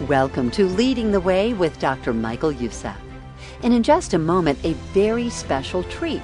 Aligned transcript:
Welcome 0.00 0.50
to 0.50 0.66
Leading 0.66 1.12
the 1.12 1.20
Way 1.20 1.52
with 1.54 1.78
Dr. 1.78 2.12
Michael 2.12 2.50
Youssef. 2.50 2.96
And 3.62 3.72
in 3.72 3.84
just 3.84 4.12
a 4.12 4.18
moment, 4.18 4.58
a 4.64 4.72
very 4.92 5.30
special 5.30 5.84
treat. 5.84 6.20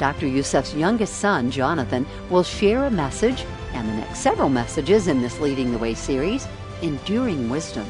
Dr. 0.00 0.26
Youssef's 0.26 0.74
youngest 0.74 1.14
son, 1.20 1.48
Jonathan, 1.48 2.06
will 2.28 2.42
share 2.42 2.84
a 2.84 2.90
message 2.90 3.46
and 3.72 3.88
the 3.88 3.92
next 3.92 4.18
several 4.18 4.48
messages 4.48 5.06
in 5.06 5.22
this 5.22 5.38
Leading 5.38 5.70
the 5.70 5.78
Way 5.78 5.94
series, 5.94 6.48
Enduring 6.82 7.48
Wisdom. 7.48 7.86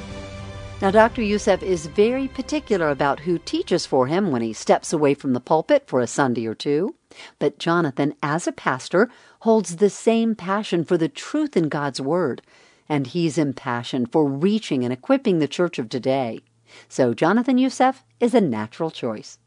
Now, 0.83 0.91
Dr. 0.91 1.23
Youssef 1.23 1.63
is 1.63 1.87
very 1.87 2.29
particular 2.29 2.91
about 2.91 3.21
who 3.21 3.39
teaches 3.39 3.87
for 3.87 4.07
him 4.07 4.31
when 4.31 4.43
he 4.43 4.53
steps 4.53 4.93
away 4.93 5.15
from 5.15 5.33
the 5.33 5.41
pulpit 5.41 5.85
for 5.87 6.01
a 6.01 6.07
Sunday 6.07 6.45
or 6.47 6.55
two. 6.55 6.97
But 7.39 7.59
Jonathan, 7.59 8.15
as 8.23 8.47
a 8.47 8.53
pastor, 8.53 9.09
holds 9.41 9.77
the 9.77 9.91
same 9.91 10.35
passion 10.35 10.85
for 10.85 10.99
the 10.99 11.09
truth 11.09 11.57
in 11.57 11.71
God's 11.71 12.01
Word 12.01 12.43
and 12.89 13.07
he's 13.07 13.39
impassioned 13.39 14.12
for 14.12 14.29
reaching 14.29 14.85
and 14.85 14.93
equipping 14.93 15.39
the 15.39 15.49
church 15.49 15.79
of 15.79 15.89
today. 15.89 16.40
So 16.89 17.14
Jonathan 17.14 17.59
Youssef 17.59 18.04
is 18.21 18.35
a 18.35 18.40
natural 18.40 18.90
choice. 18.90 19.39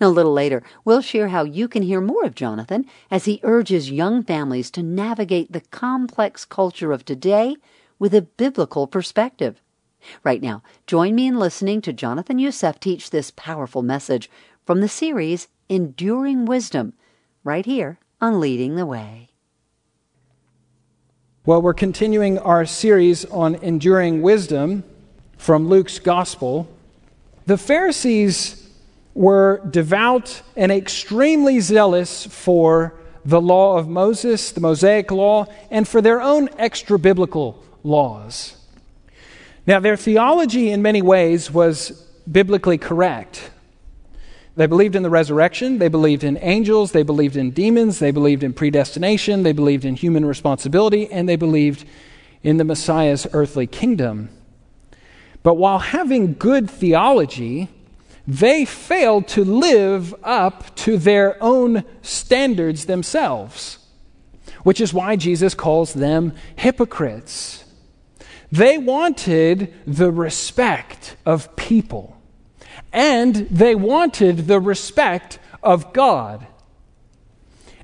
Now, 0.00 0.08
a 0.08 0.08
little 0.08 0.32
later, 0.32 0.62
we'll 0.84 1.02
share 1.02 1.28
how 1.28 1.44
you 1.44 1.68
can 1.68 1.82
hear 1.82 2.00
more 2.00 2.24
of 2.24 2.34
Jonathan 2.34 2.86
as 3.10 3.26
he 3.26 3.40
urges 3.42 3.90
young 3.90 4.22
families 4.22 4.70
to 4.72 4.82
navigate 4.82 5.52
the 5.52 5.60
complex 5.60 6.44
culture 6.44 6.92
of 6.92 7.04
today 7.04 7.56
with 7.98 8.14
a 8.14 8.22
biblical 8.22 8.86
perspective. 8.86 9.60
Right 10.22 10.42
now, 10.42 10.62
join 10.86 11.14
me 11.14 11.26
in 11.26 11.38
listening 11.38 11.82
to 11.82 11.92
Jonathan 11.92 12.38
Youssef 12.38 12.78
teach 12.78 13.10
this 13.10 13.30
powerful 13.30 13.82
message 13.82 14.30
from 14.64 14.80
the 14.80 14.88
series 14.88 15.48
Enduring 15.68 16.44
Wisdom, 16.44 16.94
right 17.44 17.66
here 17.66 17.98
on 18.20 18.40
Leading 18.40 18.76
the 18.76 18.86
Way. 18.86 19.30
Well, 21.46 21.62
we're 21.62 21.74
continuing 21.74 22.40
our 22.40 22.66
series 22.66 23.24
on 23.24 23.54
enduring 23.54 24.20
wisdom 24.20 24.82
from 25.38 25.68
Luke's 25.68 26.00
gospel. 26.00 26.66
The 27.46 27.56
Pharisees 27.56 28.68
were 29.14 29.64
devout 29.70 30.42
and 30.56 30.72
extremely 30.72 31.60
zealous 31.60 32.26
for 32.26 32.94
the 33.24 33.40
law 33.40 33.78
of 33.78 33.86
Moses, 33.86 34.50
the 34.50 34.60
Mosaic 34.60 35.12
law, 35.12 35.46
and 35.70 35.86
for 35.86 36.02
their 36.02 36.20
own 36.20 36.48
extra 36.58 36.98
biblical 36.98 37.62
laws. 37.84 38.56
Now, 39.68 39.78
their 39.78 39.96
theology 39.96 40.70
in 40.70 40.82
many 40.82 41.00
ways 41.00 41.48
was 41.48 41.92
biblically 42.28 42.76
correct. 42.76 43.52
They 44.56 44.66
believed 44.66 44.96
in 44.96 45.02
the 45.02 45.10
resurrection. 45.10 45.78
They 45.78 45.88
believed 45.88 46.24
in 46.24 46.38
angels. 46.40 46.92
They 46.92 47.02
believed 47.02 47.36
in 47.36 47.50
demons. 47.50 47.98
They 47.98 48.10
believed 48.10 48.42
in 48.42 48.54
predestination. 48.54 49.42
They 49.42 49.52
believed 49.52 49.84
in 49.84 49.96
human 49.96 50.24
responsibility. 50.24 51.10
And 51.12 51.28
they 51.28 51.36
believed 51.36 51.84
in 52.42 52.56
the 52.56 52.64
Messiah's 52.64 53.26
earthly 53.32 53.66
kingdom. 53.66 54.30
But 55.42 55.54
while 55.54 55.78
having 55.78 56.34
good 56.34 56.70
theology, 56.70 57.68
they 58.26 58.64
failed 58.64 59.28
to 59.28 59.44
live 59.44 60.14
up 60.24 60.74
to 60.76 60.96
their 60.96 61.40
own 61.42 61.84
standards 62.02 62.86
themselves, 62.86 63.78
which 64.64 64.80
is 64.80 64.92
why 64.92 65.16
Jesus 65.16 65.54
calls 65.54 65.92
them 65.92 66.32
hypocrites. 66.56 67.64
They 68.50 68.78
wanted 68.78 69.72
the 69.86 70.10
respect 70.10 71.16
of 71.26 71.54
people 71.56 72.15
and 72.92 73.34
they 73.50 73.74
wanted 73.74 74.46
the 74.46 74.60
respect 74.60 75.38
of 75.62 75.92
God. 75.92 76.46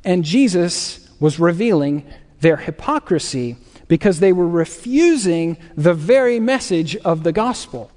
And 0.05 0.25
Jesus 0.25 1.09
was 1.21 1.39
revealing 1.39 2.05
their 2.41 2.57
hypocrisy 2.57 3.57
because 3.89 4.21
they 4.21 4.33
were 4.33 4.49
refusing 4.49 5.57
the 5.77 5.95
very 5.95 6.41
message 6.41 6.97
of 6.97 7.23
the 7.23 7.33
gospel. 7.33 7.91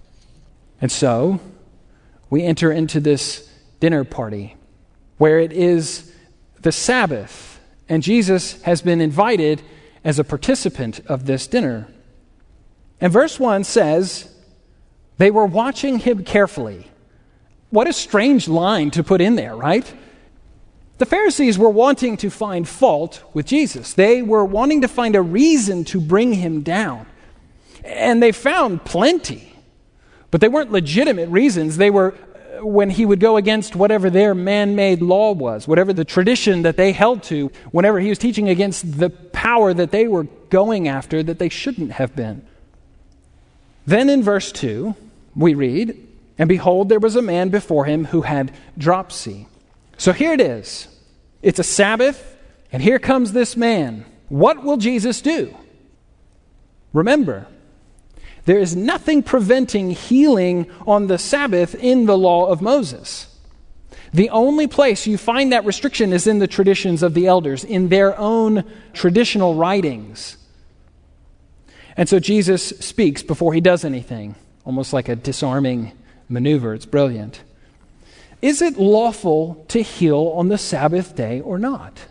And 0.82 0.92
so 0.92 1.40
we 2.30 2.44
enter 2.44 2.72
into 2.72 3.00
this 3.00 3.50
dinner 3.80 4.04
party 4.04 4.56
where 5.18 5.40
it 5.40 5.54
is 5.54 6.14
the 6.62 6.72
Sabbath, 6.72 7.60
and 7.88 8.04
Jesus 8.04 8.62
has 8.64 8.82
been 8.82 9.00
invited 9.00 9.62
as 10.04 10.20
a 10.20 10.24
participant 10.24 11.00
of 11.08 11.26
this 11.26 11.48
dinner. 11.48 11.88
And 13.00 13.14
verse 13.14 13.40
1 13.40 13.64
says, 13.64 14.35
They 15.18 15.32
were 15.32 15.46
watching 15.46 16.00
him 16.00 16.24
carefully. 16.24 16.88
What 17.70 17.88
a 17.88 17.94
strange 17.94 18.48
line 18.48 18.92
to 18.92 19.04
put 19.04 19.22
in 19.22 19.36
there, 19.36 19.56
right? 19.56 19.92
The 20.98 21.06
Pharisees 21.06 21.58
were 21.58 21.70
wanting 21.70 22.18
to 22.18 22.30
find 22.30 22.68
fault 22.68 23.24
with 23.34 23.46
Jesus. 23.46 23.94
They 23.94 24.22
were 24.22 24.46
wanting 24.46 24.82
to 24.82 24.88
find 24.88 25.16
a 25.16 25.22
reason 25.22 25.84
to 25.86 26.00
bring 26.00 26.34
him 26.34 26.62
down. 26.62 27.06
And 27.84 28.24
they 28.24 28.32
found 28.32 28.86
plenty. 28.86 29.54
But 30.32 30.42
they 30.42 30.48
weren't 30.48 30.72
legitimate 30.72 31.30
reasons. 31.30 31.78
They 31.78 31.90
were 31.90 32.14
uh, 32.14 32.66
when 32.66 32.90
he 32.90 33.06
would 33.06 33.20
go 33.20 33.38
against 33.38 33.76
whatever 33.76 34.10
their 34.10 34.34
man 34.34 34.76
made 34.76 35.02
law 35.02 35.34
was, 35.34 35.68
whatever 35.68 35.92
the 35.92 36.06
tradition 36.06 36.62
that 36.62 36.78
they 36.78 36.94
held 36.94 37.24
to, 37.24 37.52
whenever 37.72 38.00
he 38.00 38.10
was 38.10 38.18
teaching 38.18 38.48
against 38.50 38.98
the 38.98 39.10
power 39.10 39.74
that 39.74 39.92
they 39.92 40.08
were 40.08 40.24
going 40.50 40.88
after 40.88 41.22
that 41.22 41.40
they 41.40 41.50
shouldn't 41.50 41.92
have 41.92 42.16
been. 42.16 42.46
Then 43.86 44.10
in 44.10 44.24
verse 44.24 44.52
2, 44.52 44.96
we 45.36 45.54
read, 45.54 46.08
and 46.38 46.50
behold, 46.50 46.90
there 46.90 47.00
was 47.00 47.16
a 47.16 47.22
man 47.22 47.50
before 47.50 47.86
him 47.86 48.06
who 48.06 48.22
had 48.22 48.52
dropsy. 48.78 49.48
So 49.98 50.12
here 50.12 50.34
it 50.34 50.42
is. 50.42 50.88
It's 51.42 51.60
a 51.60 51.64
Sabbath, 51.64 52.38
and 52.72 52.82
here 52.82 53.00
comes 53.00 53.32
this 53.32 53.56
man. 53.56 54.06
What 54.30 54.64
will 54.64 54.78
Jesus 54.78 55.22
do? 55.22 55.56
Remember, 56.94 57.48
there 58.46 58.60
is 58.60 58.76
nothing 58.76 59.24
preventing 59.24 59.92
healing 59.92 60.70
on 60.88 61.08
the 61.08 61.18
Sabbath 61.18 61.76
in 61.76 62.06
the 62.06 62.18
law 62.18 62.48
of 62.48 62.62
Moses. 62.62 63.28
The 64.14 64.30
only 64.30 64.68
place 64.68 65.08
you 65.08 65.18
find 65.18 65.52
that 65.52 65.66
restriction 65.66 66.14
is 66.14 66.26
in 66.26 66.40
the 66.40 66.48
traditions 66.48 67.04
of 67.04 67.14
the 67.14 67.28
elders, 67.28 67.64
in 67.64 67.90
their 67.90 68.18
own 68.18 68.64
traditional 68.94 69.56
writings. 69.56 70.38
And 71.98 72.08
so 72.08 72.20
Jesus 72.20 72.64
speaks 72.64 73.24
before 73.24 73.54
he 73.54 73.62
does 73.62 73.84
anything, 73.84 74.36
almost 74.66 74.92
like 74.94 75.08
a 75.08 75.16
disarming 75.16 75.94
maneuver. 76.28 76.74
It's 76.74 76.86
brilliant. 76.86 77.44
Is 78.42 78.62
it 78.62 78.78
lawful 78.78 79.66
to 79.70 79.82
heal 79.82 80.34
on 80.36 80.50
the 80.50 80.58
Sabbath 80.58 81.16
day 81.16 81.40
or 81.42 81.58
not? 81.58 82.06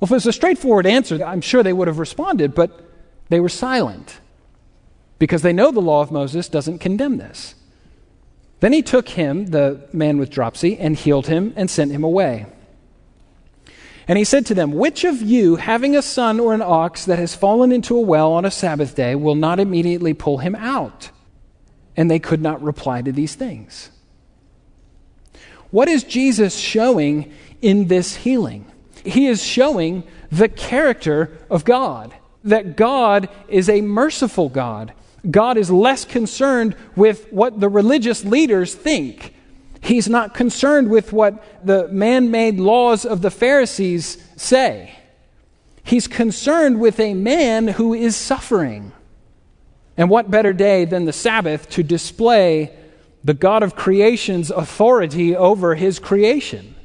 Well, 0.00 0.06
if 0.06 0.10
it 0.10 0.14
was 0.14 0.26
a 0.26 0.32
straightforward 0.32 0.86
answer, 0.86 1.22
I'm 1.24 1.40
sure 1.40 1.62
they 1.62 1.72
would 1.72 1.88
have 1.88 1.98
responded, 1.98 2.54
but 2.54 2.84
they 3.28 3.40
were 3.40 3.48
silent 3.48 4.20
because 5.18 5.42
they 5.42 5.52
know 5.52 5.70
the 5.70 5.80
law 5.80 6.02
of 6.02 6.10
Moses 6.10 6.48
doesn't 6.48 6.78
condemn 6.78 7.18
this. 7.18 7.54
Then 8.60 8.72
he 8.72 8.82
took 8.82 9.10
him, 9.10 9.46
the 9.46 9.88
man 9.92 10.18
with 10.18 10.30
dropsy, 10.30 10.76
and 10.78 10.96
healed 10.96 11.26
him 11.26 11.52
and 11.56 11.70
sent 11.70 11.92
him 11.92 12.04
away. 12.04 12.46
And 14.08 14.16
he 14.16 14.24
said 14.24 14.46
to 14.46 14.54
them, 14.54 14.72
Which 14.72 15.04
of 15.04 15.20
you, 15.20 15.56
having 15.56 15.94
a 15.94 16.02
son 16.02 16.40
or 16.40 16.54
an 16.54 16.62
ox 16.62 17.04
that 17.04 17.18
has 17.18 17.34
fallen 17.34 17.72
into 17.72 17.96
a 17.96 18.00
well 18.00 18.32
on 18.32 18.44
a 18.44 18.50
Sabbath 18.50 18.94
day, 18.96 19.14
will 19.14 19.34
not 19.34 19.60
immediately 19.60 20.14
pull 20.14 20.38
him 20.38 20.54
out? 20.54 21.10
And 21.98 22.08
they 22.08 22.20
could 22.20 22.40
not 22.40 22.62
reply 22.62 23.02
to 23.02 23.10
these 23.10 23.34
things. 23.34 23.90
What 25.72 25.88
is 25.88 26.04
Jesus 26.04 26.56
showing 26.56 27.32
in 27.60 27.88
this 27.88 28.14
healing? 28.14 28.66
He 29.04 29.26
is 29.26 29.42
showing 29.42 30.04
the 30.30 30.48
character 30.48 31.36
of 31.50 31.64
God, 31.64 32.14
that 32.44 32.76
God 32.76 33.28
is 33.48 33.68
a 33.68 33.80
merciful 33.80 34.48
God. 34.48 34.92
God 35.28 35.58
is 35.58 35.72
less 35.72 36.04
concerned 36.04 36.76
with 36.94 37.32
what 37.32 37.58
the 37.58 37.68
religious 37.68 38.24
leaders 38.24 38.76
think. 38.76 39.34
He's 39.80 40.08
not 40.08 40.34
concerned 40.34 40.90
with 40.90 41.12
what 41.12 41.66
the 41.66 41.88
man 41.88 42.30
made 42.30 42.60
laws 42.60 43.04
of 43.04 43.22
the 43.22 43.30
Pharisees 43.32 44.22
say. 44.36 44.96
He's 45.82 46.06
concerned 46.06 46.78
with 46.78 47.00
a 47.00 47.14
man 47.14 47.66
who 47.66 47.92
is 47.92 48.14
suffering. 48.14 48.92
And 49.98 50.08
what 50.08 50.30
better 50.30 50.52
day 50.52 50.84
than 50.84 51.06
the 51.06 51.12
Sabbath 51.12 51.68
to 51.70 51.82
display 51.82 52.72
the 53.24 53.34
God 53.34 53.64
of 53.64 53.74
creation's 53.74 54.52
authority 54.52 55.34
over 55.34 55.74
his 55.74 55.98
creation? 55.98 56.76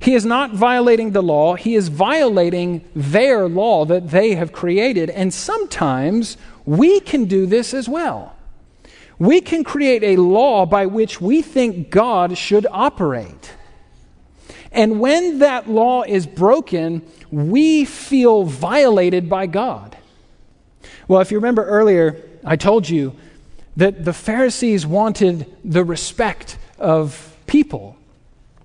He 0.00 0.14
is 0.14 0.24
not 0.24 0.52
violating 0.52 1.12
the 1.12 1.22
law, 1.22 1.54
he 1.54 1.74
is 1.76 1.88
violating 1.88 2.84
their 2.96 3.48
law 3.48 3.84
that 3.84 4.10
they 4.10 4.34
have 4.34 4.50
created. 4.50 5.10
And 5.10 5.32
sometimes 5.32 6.38
we 6.64 7.00
can 7.00 7.26
do 7.26 7.44
this 7.44 7.74
as 7.74 7.88
well. 7.88 8.34
We 9.18 9.40
can 9.42 9.62
create 9.62 10.02
a 10.02 10.16
law 10.16 10.64
by 10.64 10.86
which 10.86 11.20
we 11.20 11.42
think 11.42 11.90
God 11.90 12.36
should 12.36 12.66
operate. 12.70 13.52
And 14.72 15.00
when 15.00 15.40
that 15.40 15.68
law 15.68 16.02
is 16.02 16.26
broken, 16.26 17.02
we 17.30 17.84
feel 17.84 18.44
violated 18.44 19.28
by 19.28 19.46
God. 19.46 19.96
Well, 21.12 21.20
if 21.20 21.30
you 21.30 21.36
remember 21.36 21.66
earlier, 21.66 22.16
I 22.42 22.56
told 22.56 22.88
you 22.88 23.14
that 23.76 24.02
the 24.02 24.14
Pharisees 24.14 24.86
wanted 24.86 25.44
the 25.62 25.84
respect 25.84 26.56
of 26.78 27.36
people. 27.46 27.98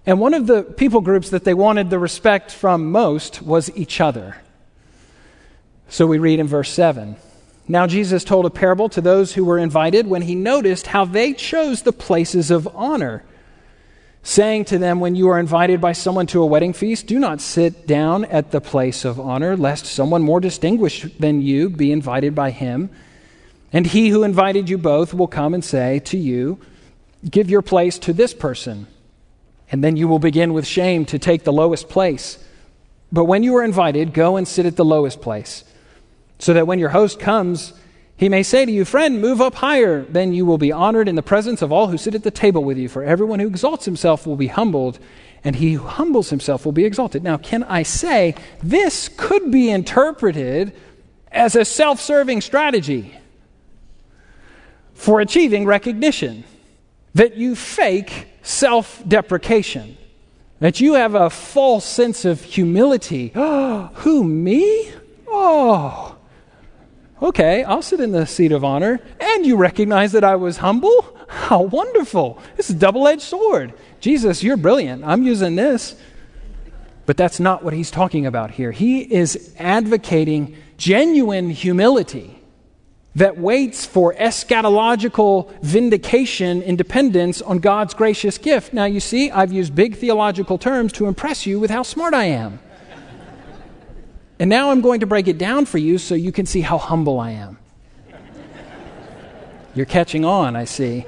And 0.05 0.21
one 0.21 0.33
of 0.33 0.47
the 0.47 0.63
people 0.63 1.01
groups 1.01 1.31
that 1.31 1.43
they 1.43 1.53
wanted 1.53 1.89
the 1.89 1.99
respect 1.99 2.53
from 2.53 2.89
most 2.89 3.41
was 3.41 3.69
each 3.75 3.99
other. 3.99 4.37
So 5.89 6.07
we 6.07 6.19
read 6.19 6.39
in 6.39 6.47
verse 6.47 6.71
7 6.71 7.17
Now, 7.67 7.85
Jesus 7.85 8.23
told 8.23 8.45
a 8.45 8.49
parable 8.49 8.87
to 8.89 9.01
those 9.01 9.33
who 9.33 9.43
were 9.43 9.59
invited 9.59 10.07
when 10.07 10.21
he 10.21 10.33
noticed 10.33 10.87
how 10.87 11.03
they 11.03 11.33
chose 11.33 11.81
the 11.81 11.91
places 11.91 12.49
of 12.49 12.65
honor, 12.73 13.25
saying 14.27 14.65
to 14.65 14.77
them, 14.77 14.99
When 14.99 15.15
you 15.15 15.29
are 15.29 15.39
invited 15.39 15.79
by 15.79 15.93
someone 15.93 16.27
to 16.27 16.43
a 16.43 16.45
wedding 16.45 16.73
feast, 16.73 17.07
do 17.07 17.17
not 17.17 17.39
sit 17.39 17.87
down 17.87 18.25
at 18.25 18.51
the 18.51 18.59
place 18.59 19.05
of 19.05 19.19
honor, 19.19 19.55
lest 19.55 19.85
someone 19.85 20.21
more 20.21 20.41
distinguished 20.41 21.19
than 21.19 21.41
you 21.41 21.69
be 21.69 21.91
invited 21.91 22.35
by 22.35 22.51
him. 22.51 22.89
And 23.71 23.87
he 23.87 24.09
who 24.09 24.23
invited 24.23 24.69
you 24.69 24.77
both 24.77 25.13
will 25.13 25.27
come 25.27 25.53
and 25.53 25.63
say 25.63 25.99
to 25.99 26.17
you, 26.17 26.59
Give 27.27 27.49
your 27.49 27.61
place 27.61 27.97
to 27.99 28.13
this 28.13 28.33
person. 28.33 28.87
And 29.71 29.83
then 29.83 29.97
you 29.97 30.07
will 30.07 30.19
begin 30.19 30.53
with 30.53 30.67
shame 30.67 31.05
to 31.05 31.19
take 31.19 31.43
the 31.43 31.53
lowest 31.53 31.89
place. 31.89 32.37
But 33.11 33.25
when 33.25 33.43
you 33.43 33.55
are 33.55 33.63
invited, 33.63 34.13
go 34.13 34.37
and 34.37 34.47
sit 34.47 34.65
at 34.65 34.75
the 34.75 34.85
lowest 34.85 35.21
place 35.21 35.63
so 36.39 36.53
that 36.53 36.67
when 36.67 36.79
your 36.79 36.89
host 36.89 37.19
comes, 37.19 37.73
he 38.17 38.29
may 38.29 38.41
say 38.41 38.65
to 38.65 38.71
you, 38.71 38.83
Friend, 38.83 39.21
move 39.21 39.39
up 39.39 39.55
higher. 39.55 40.01
Then 40.01 40.33
you 40.33 40.43
will 40.43 40.57
be 40.57 40.71
honored 40.71 41.07
in 41.07 41.15
the 41.15 41.21
presence 41.21 41.61
of 41.61 41.71
all 41.71 41.87
who 41.87 41.99
sit 41.99 42.15
at 42.15 42.23
the 42.23 42.31
table 42.31 42.63
with 42.63 42.77
you. 42.77 42.89
For 42.89 43.03
everyone 43.03 43.39
who 43.39 43.47
exalts 43.47 43.85
himself 43.85 44.25
will 44.25 44.35
be 44.35 44.47
humbled, 44.47 44.97
and 45.43 45.55
he 45.55 45.73
who 45.73 45.85
humbles 45.85 46.31
himself 46.31 46.65
will 46.65 46.71
be 46.71 46.83
exalted. 46.83 47.23
Now, 47.23 47.37
can 47.37 47.63
I 47.63 47.83
say 47.83 48.33
this 48.63 49.07
could 49.07 49.51
be 49.51 49.69
interpreted 49.69 50.73
as 51.31 51.55
a 51.55 51.63
self 51.63 52.01
serving 52.01 52.41
strategy 52.41 53.15
for 54.95 55.21
achieving 55.21 55.65
recognition? 55.67 56.43
That 57.13 57.37
you 57.37 57.55
fake 57.55 58.29
self 58.41 59.03
deprecation, 59.07 59.95
that 60.59 60.79
you 60.79 60.95
have 60.95 61.13
a 61.13 61.29
false 61.29 61.85
sense 61.85 62.25
of 62.25 62.41
humility. 62.41 63.31
Who, 63.35 64.23
me? 64.23 64.91
Oh, 65.27 66.16
Okay, 67.21 67.63
I'll 67.63 67.81
sit 67.81 67.99
in 67.99 68.11
the 68.11 68.27
seat 68.27 68.51
of 68.51 68.63
honor. 68.63 68.99
And 69.19 69.45
you 69.45 69.55
recognize 69.55 70.11
that 70.11 70.23
I 70.23 70.35
was 70.35 70.57
humble? 70.57 71.17
How 71.27 71.61
wonderful. 71.61 72.39
This 72.55 72.69
is 72.69 72.75
a 72.75 72.79
double 72.79 73.07
edged 73.07 73.23
sword. 73.23 73.73
Jesus, 73.99 74.43
you're 74.43 74.57
brilliant. 74.57 75.03
I'm 75.03 75.23
using 75.23 75.55
this. 75.55 75.95
But 77.07 77.17
that's 77.17 77.39
not 77.39 77.63
what 77.63 77.73
he's 77.73 77.89
talking 77.89 78.25
about 78.25 78.51
here. 78.51 78.71
He 78.71 79.01
is 79.01 79.53
advocating 79.57 80.57
genuine 80.77 81.49
humility 81.49 82.37
that 83.15 83.37
waits 83.37 83.83
for 83.83 84.13
eschatological 84.13 85.51
vindication 85.61 86.61
and 86.61 86.77
dependence 86.77 87.41
on 87.41 87.57
God's 87.57 87.95
gracious 87.95 88.37
gift. 88.37 88.73
Now, 88.73 88.85
you 88.85 88.99
see, 88.99 89.31
I've 89.31 89.51
used 89.51 89.73
big 89.73 89.95
theological 89.95 90.59
terms 90.59 90.93
to 90.93 91.07
impress 91.07 91.47
you 91.47 91.59
with 91.59 91.71
how 91.71 91.81
smart 91.81 92.13
I 92.13 92.25
am. 92.25 92.59
And 94.39 94.49
now 94.49 94.69
I'm 94.69 94.81
going 94.81 94.99
to 94.99 95.07
break 95.07 95.27
it 95.27 95.37
down 95.37 95.65
for 95.65 95.77
you 95.77 95.97
so 95.97 96.15
you 96.15 96.31
can 96.31 96.45
see 96.45 96.61
how 96.61 96.77
humble 96.77 97.19
I 97.19 97.31
am. 97.31 97.57
You're 99.73 99.85
catching 99.85 100.25
on, 100.25 100.55
I 100.55 100.65
see. 100.65 101.05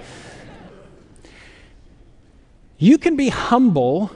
You 2.77 2.97
can 2.97 3.15
be 3.15 3.29
humble 3.29 4.11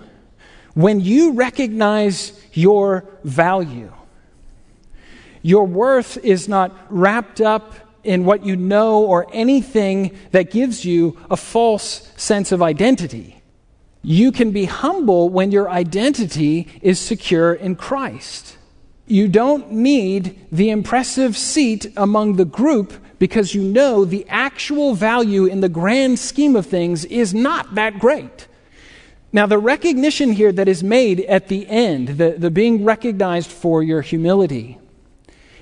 when 0.73 0.99
you 0.99 1.33
recognize 1.33 2.39
your 2.53 3.05
value. 3.23 3.91
Your 5.41 5.65
worth 5.65 6.17
is 6.17 6.47
not 6.47 6.71
wrapped 6.89 7.41
up 7.41 7.73
in 8.03 8.25
what 8.25 8.45
you 8.45 8.55
know 8.55 9.03
or 9.03 9.27
anything 9.33 10.17
that 10.31 10.51
gives 10.51 10.85
you 10.85 11.17
a 11.29 11.37
false 11.37 12.11
sense 12.15 12.51
of 12.51 12.61
identity. 12.61 13.41
You 14.01 14.31
can 14.31 14.51
be 14.51 14.65
humble 14.65 15.29
when 15.29 15.51
your 15.51 15.69
identity 15.69 16.67
is 16.81 16.99
secure 16.99 17.53
in 17.53 17.75
Christ. 17.75 18.57
You 19.05 19.27
don't 19.27 19.71
need 19.71 20.39
the 20.51 20.69
impressive 20.69 21.37
seat 21.37 21.91
among 21.97 22.35
the 22.35 22.45
group 22.45 22.93
because 23.19 23.53
you 23.53 23.61
know 23.61 24.05
the 24.05 24.25
actual 24.29 24.95
value 24.95 25.45
in 25.45 25.61
the 25.61 25.69
grand 25.69 26.19
scheme 26.19 26.55
of 26.55 26.65
things 26.65 27.05
is 27.05 27.33
not 27.33 27.75
that 27.75 27.99
great. 27.99 28.47
Now, 29.31 29.45
the 29.45 29.57
recognition 29.57 30.33
here 30.33 30.51
that 30.51 30.67
is 30.67 30.83
made 30.83 31.21
at 31.21 31.47
the 31.47 31.67
end, 31.67 32.09
the, 32.19 32.35
the 32.37 32.51
being 32.51 32.83
recognized 32.85 33.49
for 33.49 33.81
your 33.81 34.01
humility, 34.01 34.77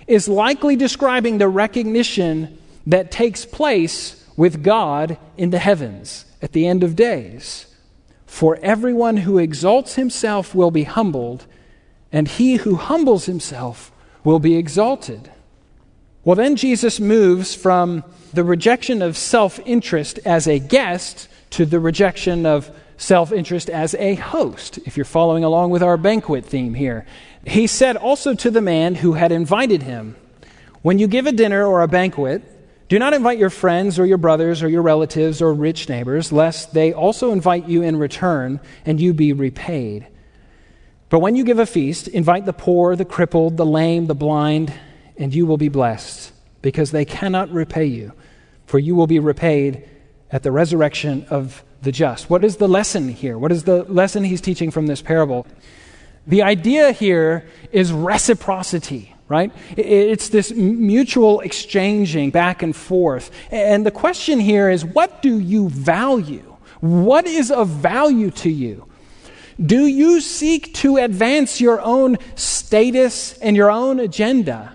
is 0.08 0.28
likely 0.28 0.76
describing 0.76 1.38
the 1.38 1.48
recognition 1.48 2.58
that 2.86 3.12
takes 3.12 3.46
place 3.46 4.28
with 4.36 4.64
God 4.64 5.18
in 5.38 5.52
the 5.52 5.60
heavens 5.60 6.26
at 6.42 6.52
the 6.52 6.68
end 6.68 6.84
of 6.84 6.96
days. 6.96 7.68
For 8.26 8.58
everyone 8.62 9.18
who 9.18 9.38
exalts 9.38 9.96
himself 9.96 10.54
will 10.54 10.72
be 10.72 10.84
humbled 10.84 11.46
and 12.12 12.28
he 12.28 12.56
who 12.58 12.75
humbles 12.75 13.25
himself 13.25 13.92
will 14.24 14.40
be 14.40 14.56
exalted. 14.56 15.31
Well, 16.24 16.36
then 16.36 16.56
Jesus 16.56 17.00
moves 17.00 17.56
from 17.56 18.04
the 18.34 18.44
rejection 18.44 19.02
of 19.02 19.18
self 19.18 19.60
interest 19.66 20.19
as 20.25 20.48
a 20.48 20.60
guest 20.60 21.28
to 21.52 21.66
the 21.66 21.80
rejection 21.80 22.46
of 22.46 22.69
self 22.98 23.31
interest 23.31 23.69
as 23.69 23.96
a 23.96 24.16
host, 24.16 24.78
if 24.86 24.96
you're 24.96 25.06
following 25.06 25.44
along 25.44 25.72
with 25.72 25.81
our 25.81 25.98
banquet 25.98 26.46
theme 26.46 26.75
here. 26.75 27.06
He 27.46 27.66
said 27.66 27.98
also 27.98 28.36
to 28.36 28.52
the 28.52 28.62
man 28.62 28.96
who 28.96 29.14
had 29.14 29.31
invited 29.31 29.84
him, 29.84 30.16
When 30.84 31.00
you 31.00 31.07
give 31.07 31.25
a 31.25 31.31
dinner 31.31 31.66
or 31.66 31.81
a 31.81 31.88
banquet, 31.88 32.44
do 32.88 33.00
not 33.00 33.14
invite 33.14 33.40
your 33.40 33.50
friends 33.50 33.98
or 33.98 34.06
your 34.06 34.18
brothers 34.18 34.62
or 34.62 34.69
your 34.69 34.81
relatives 34.81 35.42
or 35.42 35.54
rich 35.54 35.90
neighbors, 35.90 36.31
lest 36.31 36.74
they 36.74 36.94
also 36.94 37.31
invite 37.31 37.68
you 37.68 37.81
in 37.81 37.96
return 37.96 38.60
and 38.86 39.00
you 39.00 39.14
be 39.14 39.34
repaid. 39.34 40.07
But 41.12 41.19
when 41.19 41.36
you 41.36 41.44
give 41.44 41.60
a 41.60 41.66
feast, 41.66 42.08
invite 42.08 42.46
the 42.46 42.54
poor, 42.54 42.96
the 42.96 43.04
crippled, 43.04 43.58
the 43.58 43.66
lame, 43.66 44.08
the 44.08 44.16
blind, 44.16 44.74
and 45.18 45.36
you 45.36 45.46
will 45.46 45.58
be 45.58 45.68
blessed, 45.68 46.31
because 46.62 46.92
they 46.92 47.04
cannot 47.04 47.52
repay 47.52 47.86
you, 47.86 48.13
for 48.66 48.80
you 48.80 48.96
will 48.96 49.08
be 49.08 49.19
repaid 49.19 49.90
at 50.31 50.42
the 50.42 50.54
resurrection 50.54 51.25
of 51.30 51.66
the 51.81 51.92
just. 51.92 52.30
What 52.30 52.46
is 52.46 52.56
the 52.56 52.69
lesson 52.69 53.10
here? 53.10 53.38
What 53.38 53.52
is 53.52 53.66
the 53.66 53.84
lesson 53.84 54.24
he's 54.24 54.40
teaching 54.40 54.72
from 54.72 54.88
this 54.88 55.02
parable? 55.02 55.46
The 56.28 56.44
idea 56.44 56.94
here 56.94 57.46
is 57.74 57.92
reciprocity, 57.92 59.14
right? 59.28 59.52
It's 59.75 60.30
this 60.30 60.54
mutual 60.54 61.42
exchanging 61.42 62.30
back 62.30 62.64
and 62.64 62.74
forth. 62.74 63.31
And 63.52 63.86
the 63.86 63.92
question 63.92 64.40
here 64.40 64.69
is 64.69 64.86
what 64.86 65.22
do 65.22 65.40
you 65.40 65.68
value? 65.68 66.56
What 66.80 67.28
is 67.28 67.52
of 67.52 67.68
value 67.68 68.31
to 68.31 68.50
you? 68.50 68.88
Do 69.63 69.86
you 69.86 70.21
seek 70.21 70.74
to 70.75 70.98
advance 70.98 71.59
your 71.59 71.81
own 71.81 72.18
status 72.36 73.38
and 73.39 73.56
your 73.56 73.71
own 73.71 74.00
agenda? 74.00 74.74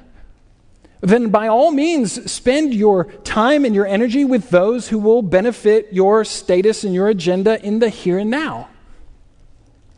Then, 1.01 1.29
by 1.31 1.49
all 1.49 1.71
means, 1.71 2.31
spend 2.31 2.75
your 2.75 3.05
time 3.05 3.65
and 3.65 3.75
your 3.75 3.87
energy 3.87 4.25
with 4.25 4.51
those 4.51 4.89
who 4.89 4.99
will 4.99 5.23
benefit 5.23 5.89
your 5.93 6.25
status 6.25 6.85
and 6.85 6.95
your 6.95 7.09
agenda 7.09 7.63
in 7.65 7.79
the 7.79 7.89
here 7.89 8.19
and 8.19 8.31
now. 8.31 8.69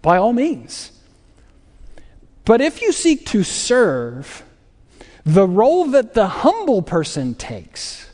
By 0.03 0.17
all 0.19 0.33
means. 0.33 0.93
But 2.45 2.61
if 2.61 2.83
you 2.83 2.93
seek 2.93 3.27
to 3.27 3.43
serve, 3.45 4.43
the 5.25 5.47
role 5.47 5.87
that 5.87 6.15
the 6.15 6.27
humble 6.27 6.83
person 6.83 7.35
takes 7.35 8.08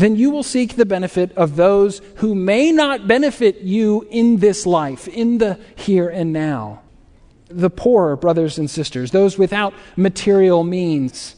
then 0.00 0.16
you 0.16 0.30
will 0.30 0.42
seek 0.42 0.76
the 0.76 0.86
benefit 0.86 1.32
of 1.36 1.56
those 1.56 2.00
who 2.16 2.34
may 2.34 2.72
not 2.72 3.06
benefit 3.06 3.60
you 3.60 4.06
in 4.10 4.38
this 4.38 4.66
life, 4.66 5.08
in 5.08 5.38
the 5.38 5.58
here 5.76 6.08
and 6.08 6.32
now. 6.32 6.82
The 7.48 7.70
poor 7.70 8.16
brothers 8.16 8.58
and 8.58 8.70
sisters, 8.70 9.10
those 9.10 9.36
without 9.36 9.74
material 9.96 10.64
means. 10.64 11.36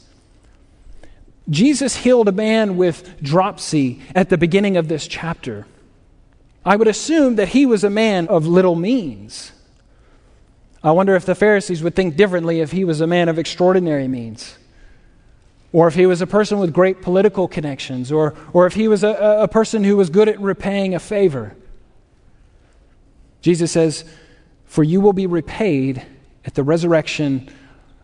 Jesus 1.48 1.96
healed 1.96 2.28
a 2.28 2.32
man 2.32 2.76
with 2.76 3.20
dropsy 3.22 4.00
at 4.14 4.28
the 4.28 4.38
beginning 4.38 4.76
of 4.76 4.88
this 4.88 5.08
chapter. 5.08 5.66
I 6.64 6.76
would 6.76 6.88
assume 6.88 7.36
that 7.36 7.48
he 7.48 7.66
was 7.66 7.82
a 7.82 7.90
man 7.90 8.28
of 8.28 8.46
little 8.46 8.76
means. 8.76 9.52
I 10.84 10.92
wonder 10.92 11.16
if 11.16 11.26
the 11.26 11.34
Pharisees 11.34 11.82
would 11.82 11.96
think 11.96 12.16
differently 12.16 12.60
if 12.60 12.70
he 12.72 12.84
was 12.84 13.00
a 13.00 13.06
man 13.06 13.28
of 13.28 13.38
extraordinary 13.38 14.08
means 14.08 14.56
or 15.72 15.88
if 15.88 15.94
he 15.94 16.06
was 16.06 16.20
a 16.20 16.26
person 16.26 16.58
with 16.58 16.72
great 16.72 17.00
political 17.00 17.48
connections, 17.48 18.12
or, 18.12 18.34
or 18.52 18.66
if 18.66 18.74
he 18.74 18.88
was 18.88 19.02
a, 19.02 19.12
a 19.40 19.48
person 19.48 19.84
who 19.84 19.96
was 19.96 20.10
good 20.10 20.28
at 20.28 20.40
repaying 20.40 20.94
a 20.94 20.98
favor. 20.98 21.56
Jesus 23.40 23.72
says, 23.72 24.04
For 24.64 24.84
you 24.84 25.00
will 25.00 25.14
be 25.14 25.26
repaid 25.26 26.04
at 26.44 26.54
the 26.54 26.62
resurrection 26.62 27.48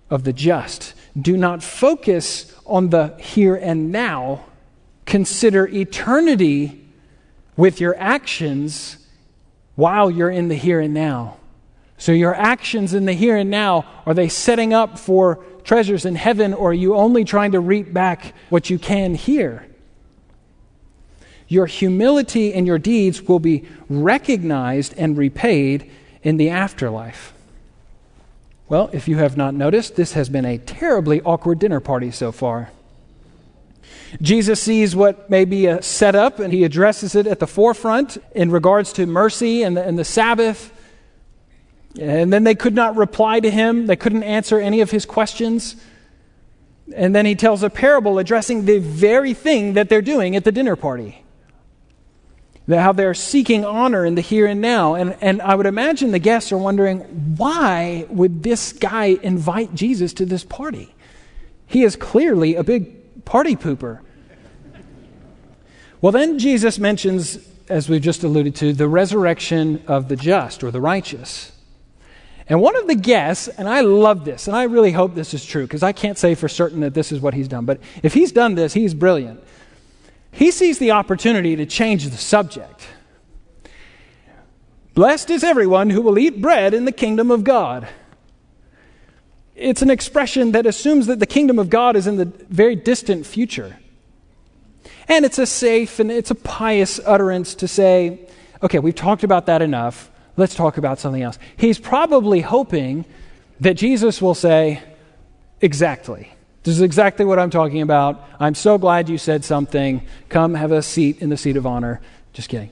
of 0.09 0.25
the 0.25 0.33
just. 0.33 0.95
Do 1.21 1.37
not 1.37 1.63
focus 1.63 2.55
on 2.67 2.89
the 2.91 3.17
here 3.19 3.55
and 3.55 3.93
now, 3.93 4.45
consider 5.05 5.67
eternity 5.67 6.85
with 7.57 7.81
your 7.81 7.97
actions 7.99 8.99
while 9.75 10.11
you're 10.11 10.31
in 10.31 10.49
the 10.49 10.55
here 10.55 10.81
and 10.81 10.95
now. 10.95 11.37
So, 11.99 12.13
your 12.13 12.35
actions 12.35 12.95
in 12.95 13.07
the 13.07 13.13
here 13.13 13.37
and 13.37 13.51
now, 13.51 13.85
are 14.07 14.15
they 14.15 14.29
setting 14.29 14.73
up 14.73 14.99
for 14.99 15.45
treasures 15.69 16.07
in 16.07 16.15
heaven, 16.15 16.55
or 16.55 16.71
are 16.71 16.75
you 16.75 16.97
only 16.97 17.25
trying 17.25 17.53
to 17.53 17.61
reap 17.61 17.93
back 17.93 18.33
what 18.49 18.71
you 18.71 18.79
can 18.79 19.15
here? 19.15 19.67
Your 21.47 21.67
humility 21.67 22.55
and 22.55 22.67
your 22.67 22.79
deeds 22.79 23.21
will 23.23 23.39
be 23.39 23.69
recognized 23.91 24.95
and 24.97 25.17
repaid 25.19 25.91
in 26.23 26.39
the 26.39 26.49
afterlife. 26.49 27.35
Well, 28.71 28.89
if 28.95 29.09
you 29.09 29.19
have 29.19 29.37
not 29.37 29.53
noticed, 29.53 29.95
this 29.95 30.13
has 30.13 30.31
been 30.31 30.47
a 30.47 30.57
terribly 30.57 31.21
awkward 31.21 31.59
dinner 31.59 31.81
party 31.81 32.13
so 32.13 32.33
far. 32.33 32.71
Jesus 34.23 34.63
sees 34.63 34.97
what 34.97 35.29
may 35.29 35.45
be 35.45 35.67
a 35.67 35.83
setup 35.83 36.39
and 36.39 36.51
he 36.51 36.65
addresses 36.65 37.15
it 37.15 37.27
at 37.27 37.41
the 37.41 37.47
forefront 37.47 38.17
in 38.35 38.51
regards 38.51 38.91
to 38.95 39.05
mercy 39.05 39.63
and 39.63 39.77
the, 39.77 39.85
and 39.85 39.99
the 39.99 40.05
Sabbath. 40.05 40.73
And 42.00 42.33
then 42.33 42.45
they 42.45 42.54
could 42.54 42.75
not 42.75 42.97
reply 42.97 43.40
to 43.40 43.50
him, 43.50 43.87
they 43.87 43.97
couldn't 43.97 44.23
answer 44.23 44.59
any 44.59 44.80
of 44.80 44.90
his 44.90 45.07
questions. 45.07 45.76
And 46.95 47.14
then 47.14 47.26
he 47.26 47.35
tells 47.35 47.62
a 47.62 47.71
parable 47.71 48.18
addressing 48.18 48.64
the 48.64 48.78
very 48.78 49.35
thing 49.35 49.75
that 49.75 49.88
they're 49.88 50.02
doing 50.02 50.37
at 50.37 50.45
the 50.45 50.52
dinner 50.52 50.76
party. 50.76 51.25
How 52.68 52.92
they're 52.92 53.14
seeking 53.14 53.64
honor 53.64 54.04
in 54.04 54.14
the 54.14 54.21
here 54.21 54.47
and 54.47 54.61
now. 54.61 54.95
And, 54.95 55.16
and 55.21 55.40
I 55.40 55.54
would 55.54 55.66
imagine 55.66 56.11
the 56.11 56.18
guests 56.18 56.52
are 56.52 56.59
wondering 56.59 57.00
why 57.37 58.07
would 58.11 58.42
this 58.42 58.73
guy 58.73 59.18
invite 59.23 59.75
Jesus 59.75 60.12
to 60.14 60.26
this 60.26 60.45
party? 60.45 60.95
He 61.66 61.83
is 61.83 61.97
clearly 61.97 62.54
a 62.54 62.64
big 62.64 63.25
party 63.25 63.57
pooper. 63.57 64.00
Well, 66.00 66.12
then 66.12 66.38
Jesus 66.38 66.78
mentions, 66.78 67.38
as 67.68 67.88
we've 67.88 68.02
just 68.02 68.23
alluded 68.23 68.54
to, 68.57 68.73
the 68.73 68.88
resurrection 68.88 69.83
of 69.87 70.09
the 70.09 70.16
just 70.16 70.62
or 70.62 70.71
the 70.71 70.80
righteous. 70.80 71.52
And 72.49 72.62
one 72.62 72.76
of 72.76 72.87
the 72.87 72.95
guests, 72.95 73.49
and 73.49 73.69
I 73.69 73.83
love 73.83 74.25
this, 74.25 74.49
and 74.49 74.57
I 74.57 74.62
really 74.64 74.93
hope 74.93 75.14
this 75.14 75.35
is 75.35 75.45
true 75.45 75.64
because 75.64 75.83
I 75.83 75.93
can't 75.93 76.17
say 76.17 76.35
for 76.35 76.49
certain 76.49 76.81
that 76.81 76.95
this 76.95 77.12
is 77.12 77.21
what 77.21 77.35
he's 77.35 77.49
done, 77.49 77.67
but 77.67 77.81
if 78.02 78.14
he's 78.14 78.33
done 78.33 78.55
this, 78.55 78.73
he's 78.73 78.95
brilliant. 78.95 79.43
He 80.33 80.50
sees 80.50 80.78
the 80.78 80.93
opportunity 80.93 81.57
to 81.57 81.67
change 81.67 82.09
the 82.09 82.17
subject. 82.17 82.87
Blessed 84.95 85.31
is 85.31 85.45
everyone 85.45 85.90
who 85.90 86.00
will 86.00 86.19
eat 86.19 86.40
bread 86.40 86.75
in 86.75 86.85
the 86.85 86.93
kingdom 86.93 87.31
of 87.31 87.45
God. 87.45 87.87
It's 89.55 89.83
an 89.83 89.90
expression 89.90 90.52
that 90.52 90.67
assumes 90.67 91.07
that 91.07 91.19
the 91.19 91.26
kingdom 91.26 91.59
of 91.59 91.69
God 91.69 91.97
is 91.97 92.07
in 92.07 92.17
the 92.17 92.25
very 92.25 92.76
distant 92.76 93.26
future. 93.26 93.76
And 95.07 95.25
it's 95.25 95.38
a 95.38 95.47
safe 95.47 95.99
and 95.99 96.11
it's 96.11 96.31
a 96.31 96.35
pious 96.35 97.00
utterance 97.05 97.55
to 97.57 97.69
say, 97.69 98.28
okay, 98.62 98.78
we've 98.78 98.95
talked 98.95 99.25
about 99.25 99.47
that 99.47 99.62
enough. 99.62 100.11
Let's 100.38 100.54
talk 100.54 100.78
about 100.78 101.00
something 101.00 101.21
else. 101.21 101.38
He's 101.57 101.80
probably 101.80 102.40
hoping 102.40 103.04
that 103.61 103.75
Jesus 103.75 104.23
will 104.23 104.37
say, 104.37 104.83
Exactly. 105.61 106.33
This 106.62 106.76
is 106.76 106.83
exactly 106.83 107.25
what 107.25 107.38
I'm 107.40 107.50
talking 107.50 107.83
about. 107.83 108.25
I'm 108.38 108.54
so 108.54 108.78
glad 108.78 109.09
you 109.09 109.18
said 109.18 109.45
something. 109.45 110.07
Come 110.28 110.54
have 110.54 110.71
a 110.71 110.83
seat 110.83 111.21
in 111.21 111.30
the 111.30 111.37
seat 111.37 111.57
of 111.57 111.66
honor. 111.66 112.00
Just 112.33 112.49
kidding. 112.49 112.71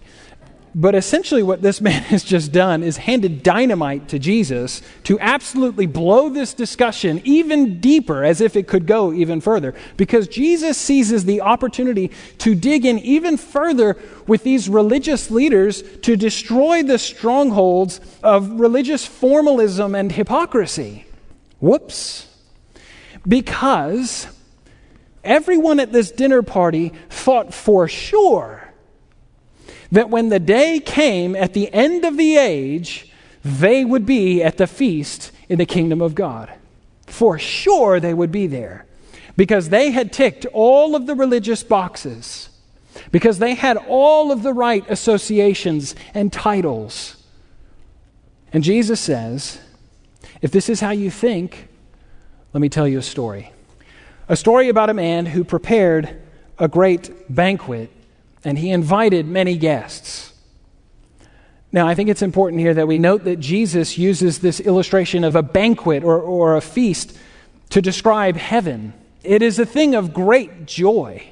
But 0.79 0.95
essentially, 0.95 1.43
what 1.43 1.63
this 1.63 1.81
man 1.81 2.03
has 2.13 2.23
just 2.23 2.53
done 2.53 2.83
is 2.83 2.99
handed 2.99 3.43
dynamite 3.43 4.09
to 4.09 4.19
Jesus 4.19 4.83
to 5.05 5.19
absolutely 5.21 5.87
blow 5.87 6.29
this 6.29 6.53
discussion 6.53 7.23
even 7.25 7.81
deeper, 7.81 8.23
as 8.23 8.43
if 8.43 8.57
it 8.57 8.69
could 8.69 8.87
go 8.87 9.11
even 9.15 9.41
further. 9.41 9.75
Because 9.97 10.29
Jesus 10.29 10.77
seizes 10.77 11.25
the 11.25 11.41
opportunity 11.41 12.11
to 12.39 12.55
dig 12.55 12.85
in 12.85 12.99
even 12.99 13.39
further 13.39 13.97
with 14.27 14.45
these 14.45 14.69
religious 14.69 15.31
leaders 15.31 15.83
to 16.03 16.15
destroy 16.15 16.83
the 16.83 16.99
strongholds 16.99 17.99
of 18.23 18.61
religious 18.61 19.07
formalism 19.07 19.95
and 19.95 20.13
hypocrisy. 20.13 21.07
Whoops. 21.59 22.29
Because 23.27 24.29
everyone 25.25 25.81
at 25.81 25.91
this 25.91 26.11
dinner 26.11 26.43
party 26.43 26.93
thought 27.09 27.55
for 27.55 27.89
sure 27.89 28.66
that 29.93 30.11
when 30.11 30.29
the 30.29 30.41
day 30.41 30.81
came 30.81 31.37
at 31.37 31.53
the 31.53 31.73
end 31.73 32.05
of 32.05 32.17
the 32.17 32.37
age, 32.37 33.13
they 33.45 33.85
would 33.85 34.05
be 34.05 34.43
at 34.43 34.57
the 34.57 34.67
feast 34.67 35.33
in 35.49 35.59
the 35.59 35.67
kingdom 35.67 36.01
of 36.01 36.15
God. 36.15 36.53
For 37.07 37.39
sure 37.39 38.01
they 38.01 38.15
would 38.15 38.33
be 38.33 38.47
there 38.47 38.87
because 39.37 39.69
they 39.69 39.91
had 39.91 40.13
ticked 40.13 40.47
all 40.47 40.97
of 40.97 41.07
the 41.07 41.15
religious 41.15 41.63
boxes, 41.63 42.49
because 43.13 43.39
they 43.39 43.55
had 43.55 43.77
all 43.77 44.33
of 44.33 44.43
the 44.43 44.53
right 44.53 44.85
associations 44.91 45.95
and 46.15 46.33
titles. 46.33 47.23
And 48.53 48.65
Jesus 48.65 49.01
says, 49.01 49.61
if 50.41 50.51
this 50.51 50.69
is 50.69 50.81
how 50.81 50.91
you 50.91 51.11
think, 51.11 51.69
let 52.53 52.61
me 52.61 52.69
tell 52.69 52.89
you 52.89 52.99
a 52.99 53.03
story. 53.03 53.53
A 54.29 54.37
story 54.37 54.69
about 54.69 54.91
a 54.91 54.95
man 54.95 55.27
who 55.27 55.45
prepared 55.45 56.23
a 56.59 56.67
great 56.67 57.11
banquet 57.33 57.91
and 58.47 58.57
he 58.57 58.71
invited 58.71 59.27
many 59.27 59.57
guests. 59.57 60.33
Now, 61.73 61.89
I 61.89 61.97
think 61.97 62.09
it's 62.09 62.23
important 62.23 62.61
here 62.61 62.75
that 62.75 62.87
we 62.87 62.97
note 62.97 63.25
that 63.25 63.41
Jesus 63.41 63.99
uses 63.99 64.39
this 64.39 64.61
illustration 64.61 65.25
of 65.25 65.35
a 65.35 65.43
banquet 65.43 66.05
or, 66.05 66.21
or 66.21 66.57
a 66.57 66.61
feast 66.61 67.19
to 67.71 67.83
describe 67.83 68.37
heaven. 68.37 68.93
It 69.25 69.43
is 69.43 69.59
a 69.59 69.67
thing 69.67 69.97
of 69.97 70.15
great 70.15 70.65
joy. 70.65 71.27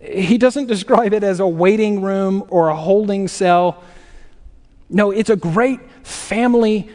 He 0.00 0.38
doesn't 0.38 0.68
describe 0.68 1.12
it 1.12 1.22
as 1.22 1.38
a 1.38 1.46
waiting 1.46 2.00
room 2.00 2.44
or 2.48 2.70
a 2.70 2.76
holding 2.76 3.28
cell. 3.28 3.84
No, 4.88 5.10
it's 5.10 5.28
a 5.28 5.36
great 5.36 5.80
family 6.02 6.88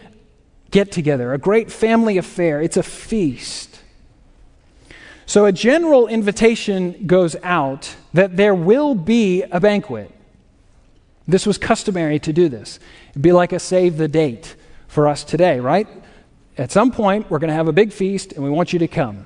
get 0.72 0.92
together, 0.92 1.32
a 1.32 1.38
great 1.38 1.72
family 1.72 2.18
affair. 2.18 2.60
It's 2.60 2.76
a 2.76 2.84
feast. 2.84 3.75
So 5.26 5.46
a 5.46 5.52
general 5.52 6.08
invitation 6.08 7.08
goes 7.08 7.36
out 7.42 7.96
that 8.14 8.38
there 8.38 8.54
will 8.54 8.96
be 8.96 9.44
a 9.44 9.60
banquet. 9.60 10.12
This 11.28 11.46
was 11.46 11.58
customary 11.58 12.20
to 12.20 12.34
do 12.34 12.50
this. 12.50 12.80
It'd 13.12 13.22
be 13.22 13.32
like 13.32 13.52
a 13.52 13.60
save 13.60 13.98
the 13.98 14.08
date 14.08 14.56
for 14.88 15.08
us 15.08 15.24
today, 15.24 15.60
right? 15.60 15.88
At 16.58 16.72
some 16.72 16.92
point, 16.92 17.30
we're 17.30 17.40
going 17.40 17.50
to 17.50 17.56
have 17.56 17.68
a 17.68 17.74
big 17.74 17.92
feast 17.92 18.34
and 18.34 18.44
we 18.44 18.50
want 18.50 18.72
you 18.72 18.80
to 18.80 18.88
come. 18.88 19.26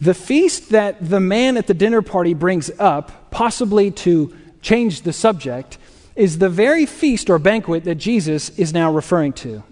The 0.00 0.14
feast 0.14 0.70
that 0.70 1.08
the 1.08 1.20
man 1.20 1.56
at 1.56 1.66
the 1.68 1.74
dinner 1.74 2.02
party 2.02 2.34
brings 2.34 2.70
up, 2.78 3.30
possibly 3.30 3.90
to 3.92 4.36
change 4.60 5.02
the 5.02 5.12
subject, 5.12 5.78
is 6.16 6.38
the 6.38 6.48
very 6.48 6.86
feast 6.86 7.30
or 7.30 7.38
banquet 7.38 7.84
that 7.84 7.94
Jesus 7.94 8.50
is 8.58 8.72
now 8.72 8.92
referring 8.92 9.32
to. 9.34 9.62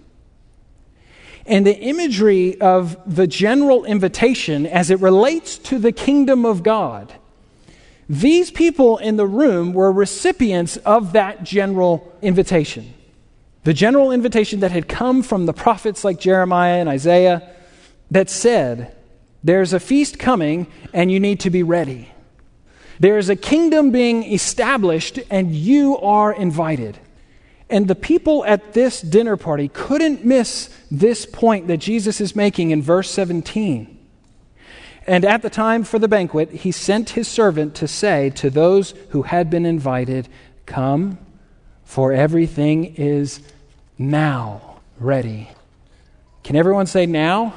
And 1.45 1.65
the 1.65 1.77
imagery 1.77 2.59
of 2.61 2.97
the 3.05 3.27
general 3.27 3.83
invitation 3.85 4.65
as 4.65 4.89
it 4.89 4.99
relates 5.01 5.57
to 5.59 5.77
the 5.77 5.91
kingdom 5.91 6.45
of 6.45 6.63
God, 6.63 7.13
these 8.07 8.51
people 8.51 8.97
in 8.97 9.17
the 9.17 9.25
room 9.25 9.73
were 9.73 9.91
recipients 9.91 10.77
of 10.77 11.13
that 11.13 11.43
general 11.43 12.13
invitation. 12.21 12.93
The 13.63 13.73
general 13.73 14.11
invitation 14.11 14.59
that 14.59 14.71
had 14.71 14.89
come 14.89 15.23
from 15.23 15.45
the 15.45 15.53
prophets 15.53 16.03
like 16.03 16.19
Jeremiah 16.19 16.79
and 16.79 16.89
Isaiah 16.89 17.49
that 18.11 18.29
said, 18.29 18.95
There's 19.43 19.73
a 19.73 19.79
feast 19.79 20.19
coming 20.19 20.67
and 20.93 21.11
you 21.11 21.19
need 21.19 21.39
to 21.41 21.49
be 21.49 21.63
ready. 21.63 22.09
There 22.99 23.17
is 23.17 23.29
a 23.29 23.35
kingdom 23.35 23.91
being 23.91 24.23
established 24.23 25.19
and 25.29 25.53
you 25.53 25.97
are 25.97 26.31
invited. 26.31 26.99
And 27.73 27.87
the 27.87 27.95
people 27.95 28.45
at 28.45 28.73
this 28.73 29.01
dinner 29.01 29.35
party 29.35 29.67
couldn't 29.67 30.23
miss 30.23 30.69
this 30.91 31.25
point 31.25 31.65
that 31.69 31.77
Jesus 31.77 32.21
is 32.21 32.35
making 32.35 32.69
in 32.69 32.83
verse 32.83 33.09
17. 33.09 33.97
And 35.07 35.25
at 35.25 35.41
the 35.41 35.49
time 35.49 35.83
for 35.83 35.97
the 35.97 36.07
banquet, 36.07 36.51
he 36.51 36.71
sent 36.71 37.09
his 37.09 37.27
servant 37.27 37.73
to 37.77 37.87
say 37.87 38.29
to 38.35 38.51
those 38.51 38.93
who 39.09 39.23
had 39.23 39.49
been 39.49 39.65
invited, 39.65 40.29
Come, 40.67 41.17
for 41.83 42.13
everything 42.13 42.93
is 42.93 43.41
now 43.97 44.79
ready. 44.99 45.49
Can 46.43 46.55
everyone 46.55 46.85
say 46.85 47.07
now? 47.07 47.55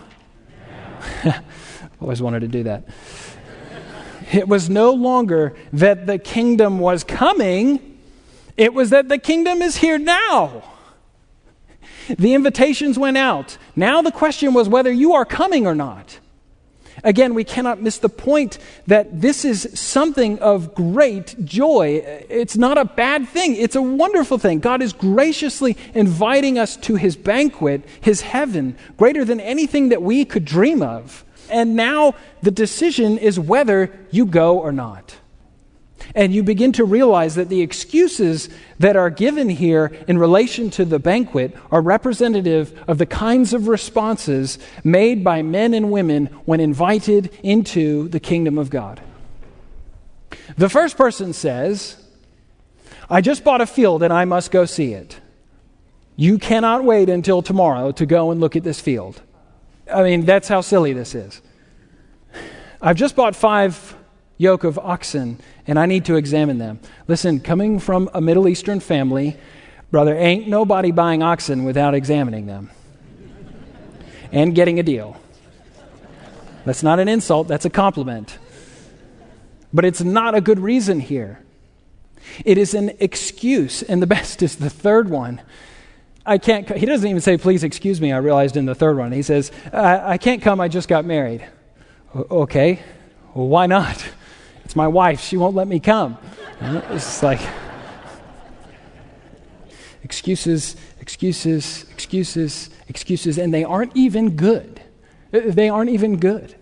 now. 1.27 1.43
Always 2.01 2.23
wanted 2.23 2.41
to 2.41 2.49
do 2.49 2.63
that. 2.63 2.85
It 4.33 4.49
was 4.49 4.71
no 4.71 4.93
longer 4.93 5.55
that 5.75 6.07
the 6.07 6.19
kingdom 6.19 6.79
was 6.79 7.05
coming 7.05 7.96
it 8.57 8.75
was 8.75 8.91
that 8.91 9.09
the 9.09 9.19
kingdom 9.19 9.63
is 9.63 9.77
here 9.77 9.99
now. 9.99 10.63
The 12.09 12.35
invitations 12.35 12.99
went 12.99 13.17
out. 13.17 13.59
Now 13.75 14.03
the 14.03 14.13
question 14.13 14.55
was 14.55 14.69
whether 14.69 14.93
you 14.93 15.15
are 15.15 15.25
coming 15.25 15.67
or 15.67 15.75
not. 15.75 16.21
Again, 17.05 17.35
we 17.35 17.45
cannot 17.45 17.83
miss 17.83 17.99
the 17.99 18.09
point 18.09 18.59
that 18.87 19.21
this 19.21 19.45
is 19.45 19.69
something 19.79 20.39
of 20.39 20.75
great 20.75 21.37
joy. 21.45 22.03
It's 22.29 22.57
not 22.57 22.79
a 22.79 22.85
bad 22.85 23.29
thing, 23.29 23.57
it's 23.57 23.77
a 23.77 23.83
wonderful 23.83 24.39
thing. 24.39 24.61
God 24.61 24.83
is 24.83 24.93
graciously 24.93 25.77
inviting 25.95 26.59
us 26.59 26.77
to 26.79 26.97
his 26.97 27.17
banquet, 27.17 27.85
his 28.01 28.23
heaven, 28.23 28.77
greater 28.97 29.25
than 29.25 29.41
anything 29.41 29.91
that 29.91 30.03
we 30.03 30.25
could 30.25 30.45
dream 30.45 30.83
of. 30.83 31.25
And 31.51 31.77
now 31.77 32.15
the 32.43 32.51
decision 32.51 33.19
is 33.19 33.39
whether 33.39 33.93
you 34.11 34.27
go 34.27 34.59
or 34.59 34.73
not. 34.73 35.17
And 36.17 36.35
you 36.35 36.43
begin 36.43 36.73
to 36.73 36.85
realize 36.85 37.35
that 37.35 37.51
the 37.51 37.61
excuses 37.61 38.49
that 38.79 38.97
are 38.97 39.11
given 39.11 39.51
here 39.51 39.93
in 40.09 40.17
relation 40.17 40.71
to 40.71 40.87
the 40.87 40.99
banquet 40.99 41.55
are 41.71 41.83
representative 41.83 42.83
of 42.89 42.97
the 42.97 43.05
kinds 43.05 43.53
of 43.53 43.69
responses 43.69 44.59
made 44.83 45.23
by 45.23 45.43
men 45.43 45.75
and 45.75 45.93
women 45.93 46.27
when 46.47 46.59
invited 46.59 47.31
into 47.43 48.09
the 48.09 48.19
kingdom 48.19 48.57
of 48.57 48.71
God. 48.71 49.03
The 50.57 50.71
first 50.71 50.97
person 50.97 51.35
says, 51.35 52.03
I 53.11 53.21
just 53.21 53.45
bought 53.45 53.61
a 53.61 53.67
field 53.67 54.03
and 54.03 54.11
I 54.11 54.25
must 54.25 54.51
go 54.51 54.65
see 54.65 54.95
it. 54.95 55.21
You 56.17 56.39
cannot 56.39 56.83
wait 56.83 57.11
until 57.11 57.43
tomorrow 57.43 57.93
to 57.93 58.07
go 58.07 58.31
and 58.31 58.41
look 58.41 58.57
at 58.57 58.65
this 58.65 58.81
field. 58.81 59.21
I 59.93 60.03
mean, 60.03 60.25
that's 60.25 60.49
how 60.49 60.63
silly 60.63 60.95
this 60.95 61.15
is. 61.15 61.43
I've 62.81 62.97
just 62.97 63.17
bought 63.17 63.37
five 63.37 63.95
yoke 64.39 64.65
of 64.65 64.79
oxen, 64.79 65.41
and 65.67 65.79
I 65.79 65.87
need 65.87 66.05
to 66.07 66.17
examine 66.17 66.59
them. 66.59 66.81
Listen, 67.09 67.41
coming 67.41 67.79
from 67.79 68.11
a 68.13 68.21
Middle 68.21 68.49
Eastern 68.49 68.81
family, 68.81 69.37
brother, 69.91 70.17
ain't 70.17 70.49
nobody 70.49 70.91
buying 70.91 71.23
oxen 71.23 71.65
without 71.65 71.95
examining 71.95 72.47
them 72.47 72.71
and 74.33 74.55
getting 74.55 74.79
a 74.79 74.83
deal. 74.83 75.17
That's 76.65 76.83
not 76.83 76.99
an 76.99 77.09
insult, 77.09 77.49
that's 77.49 77.65
a 77.65 77.71
compliment. 77.71 78.39
But 79.73 79.85
it's 79.85 80.03
not 80.03 80.35
a 80.35 80.41
good 80.41 80.59
reason 80.59 81.01
here. 81.01 81.41
It 82.45 82.59
is 82.59 82.75
an 82.75 82.93
excuse, 82.99 83.83
and 83.83 84.03
the 84.03 84.07
best 84.19 84.43
is 84.43 84.57
the 84.57 84.71
third 84.71 85.09
one. 85.09 85.41
I 86.25 86.39
can't, 86.39 86.69
he 86.77 86.87
doesn't 86.87 87.09
even 87.09 87.21
say, 87.21 87.39
please 87.39 87.63
excuse 87.63 88.01
me, 88.01 88.13
I 88.13 88.17
realized 88.17 88.57
in 88.57 88.67
the 88.67 88.75
third 88.75 88.99
one. 88.99 89.13
He 89.13 89.23
says, 89.23 89.53
I, 89.73 90.15
I 90.15 90.19
can't 90.19 90.43
come, 90.43 90.61
I 90.61 90.67
just 90.67 90.89
got 90.89 91.05
married. 91.05 91.47
O- 92.15 92.43
okay, 92.43 92.81
well, 93.33 93.47
why 93.47 93.67
not? 93.67 94.05
It's 94.67 94.75
my 94.75 94.89
wife, 94.89 95.21
she 95.21 95.37
won't 95.37 95.55
let 95.55 95.69
me 95.69 95.79
come. 95.79 96.19
It's 96.61 97.23
like, 97.23 97.39
excuses, 100.03 100.75
excuses, 101.01 101.85
excuses, 101.93 102.71
excuses, 102.89 103.39
and 103.39 103.55
they 103.55 103.63
aren't 103.63 103.97
even 103.97 104.35
good. 104.35 104.83
They 105.31 105.69
aren't 105.69 105.91
even 105.91 106.17
good. 106.17 106.57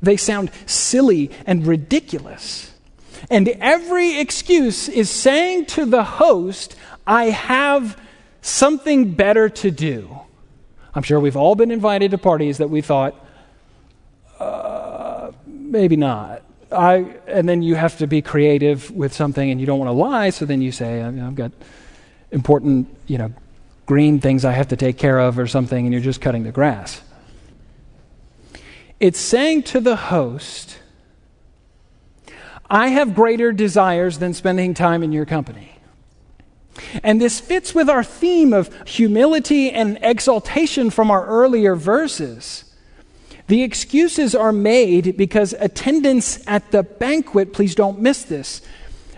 They 0.00 0.16
sound 0.16 0.52
silly 0.66 1.32
and 1.46 1.66
ridiculous. 1.66 2.72
And 3.28 3.48
every 3.48 4.20
excuse 4.20 4.88
is 4.88 5.10
saying 5.10 5.66
to 5.66 5.84
the 5.84 6.04
host, 6.04 6.76
I 7.08 7.30
have 7.30 8.00
something 8.40 9.14
better 9.14 9.48
to 9.48 9.72
do. 9.72 10.20
I'm 10.94 11.02
sure 11.02 11.18
we've 11.18 11.36
all 11.36 11.56
been 11.56 11.72
invited 11.72 12.12
to 12.12 12.18
parties 12.18 12.58
that 12.58 12.70
we 12.70 12.82
thought, 12.82 13.16
uh, 14.38 15.32
maybe 15.44 15.96
not. 15.96 16.45
I, 16.76 17.16
and 17.26 17.48
then 17.48 17.62
you 17.62 17.74
have 17.74 17.98
to 17.98 18.06
be 18.06 18.22
creative 18.22 18.90
with 18.90 19.12
something 19.12 19.50
and 19.50 19.58
you 19.60 19.66
don't 19.66 19.78
want 19.78 19.88
to 19.88 19.92
lie, 19.92 20.30
so 20.30 20.44
then 20.44 20.60
you 20.60 20.72
say, 20.72 21.02
I've 21.02 21.34
got 21.34 21.52
important, 22.30 22.88
you 23.06 23.18
know, 23.18 23.32
green 23.86 24.20
things 24.20 24.44
I 24.44 24.52
have 24.52 24.68
to 24.68 24.76
take 24.76 24.98
care 24.98 25.18
of 25.18 25.38
or 25.38 25.46
something, 25.46 25.86
and 25.86 25.92
you're 25.92 26.02
just 26.02 26.20
cutting 26.20 26.42
the 26.42 26.52
grass. 26.52 27.00
It's 28.98 29.18
saying 29.18 29.64
to 29.64 29.80
the 29.80 29.96
host, 29.96 30.78
I 32.68 32.88
have 32.88 33.14
greater 33.14 33.52
desires 33.52 34.18
than 34.18 34.34
spending 34.34 34.74
time 34.74 35.02
in 35.02 35.12
your 35.12 35.24
company. 35.24 35.72
And 37.02 37.20
this 37.20 37.40
fits 37.40 37.74
with 37.74 37.88
our 37.88 38.04
theme 38.04 38.52
of 38.52 38.70
humility 38.86 39.70
and 39.70 39.98
exaltation 40.02 40.90
from 40.90 41.10
our 41.10 41.26
earlier 41.26 41.74
verses. 41.74 42.64
The 43.48 43.62
excuses 43.62 44.34
are 44.34 44.52
made 44.52 45.16
because 45.16 45.52
attendance 45.52 46.44
at 46.46 46.70
the 46.72 46.82
banquet, 46.82 47.52
please 47.52 47.74
don't 47.74 48.00
miss 48.00 48.24
this. 48.24 48.60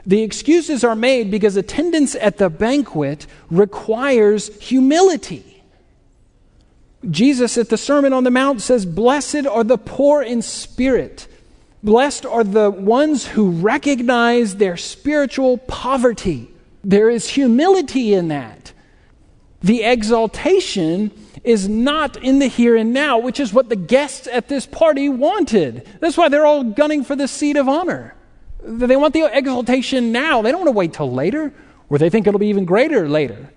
The 0.04 0.22
excuses 0.22 0.84
are 0.84 0.96
made 0.96 1.30
because 1.30 1.56
attendance 1.56 2.14
at 2.14 2.38
the 2.38 2.48
banquet 2.48 3.26
requires 3.50 4.54
humility. 4.62 5.62
Jesus 7.08 7.56
at 7.56 7.68
the 7.68 7.76
Sermon 7.76 8.12
on 8.12 8.24
the 8.24 8.30
Mount 8.30 8.60
says, 8.60 8.84
Blessed 8.84 9.46
are 9.46 9.64
the 9.64 9.78
poor 9.78 10.22
in 10.22 10.42
spirit. 10.42 11.26
Blessed 11.82 12.26
are 12.26 12.42
the 12.42 12.70
ones 12.70 13.26
who 13.26 13.50
recognize 13.50 14.56
their 14.56 14.76
spiritual 14.76 15.58
poverty. 15.58 16.50
There 16.82 17.08
is 17.08 17.30
humility 17.30 18.14
in 18.14 18.28
that. 18.28 18.72
The 19.62 19.82
exaltation 19.82 21.10
is 21.42 21.68
not 21.68 22.16
in 22.16 22.38
the 22.38 22.46
here 22.46 22.76
and 22.76 22.92
now, 22.92 23.18
which 23.18 23.40
is 23.40 23.52
what 23.52 23.68
the 23.68 23.76
guests 23.76 24.26
at 24.26 24.48
this 24.48 24.66
party 24.66 25.08
wanted. 25.08 25.86
That's 26.00 26.16
why 26.16 26.28
they're 26.28 26.46
all 26.46 26.64
gunning 26.64 27.04
for 27.04 27.16
the 27.16 27.28
seat 27.28 27.56
of 27.56 27.68
honor. 27.68 28.14
They 28.62 28.96
want 28.96 29.14
the 29.14 29.30
exaltation 29.32 30.12
now. 30.12 30.42
They 30.42 30.50
don't 30.50 30.60
want 30.60 30.68
to 30.68 30.78
wait 30.78 30.92
till 30.92 31.12
later, 31.12 31.52
or 31.88 31.98
they 31.98 32.10
think 32.10 32.26
it'll 32.26 32.40
be 32.40 32.48
even 32.48 32.64
greater 32.64 33.08
later. 33.08 33.50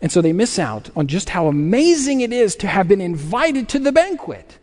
And 0.00 0.12
so 0.12 0.20
they 0.20 0.32
miss 0.32 0.58
out 0.58 0.90
on 0.94 1.06
just 1.06 1.30
how 1.30 1.46
amazing 1.46 2.20
it 2.20 2.32
is 2.32 2.54
to 2.56 2.66
have 2.66 2.86
been 2.86 3.00
invited 3.00 3.68
to 3.70 3.78
the 3.78 3.92
banquet. 3.92 4.58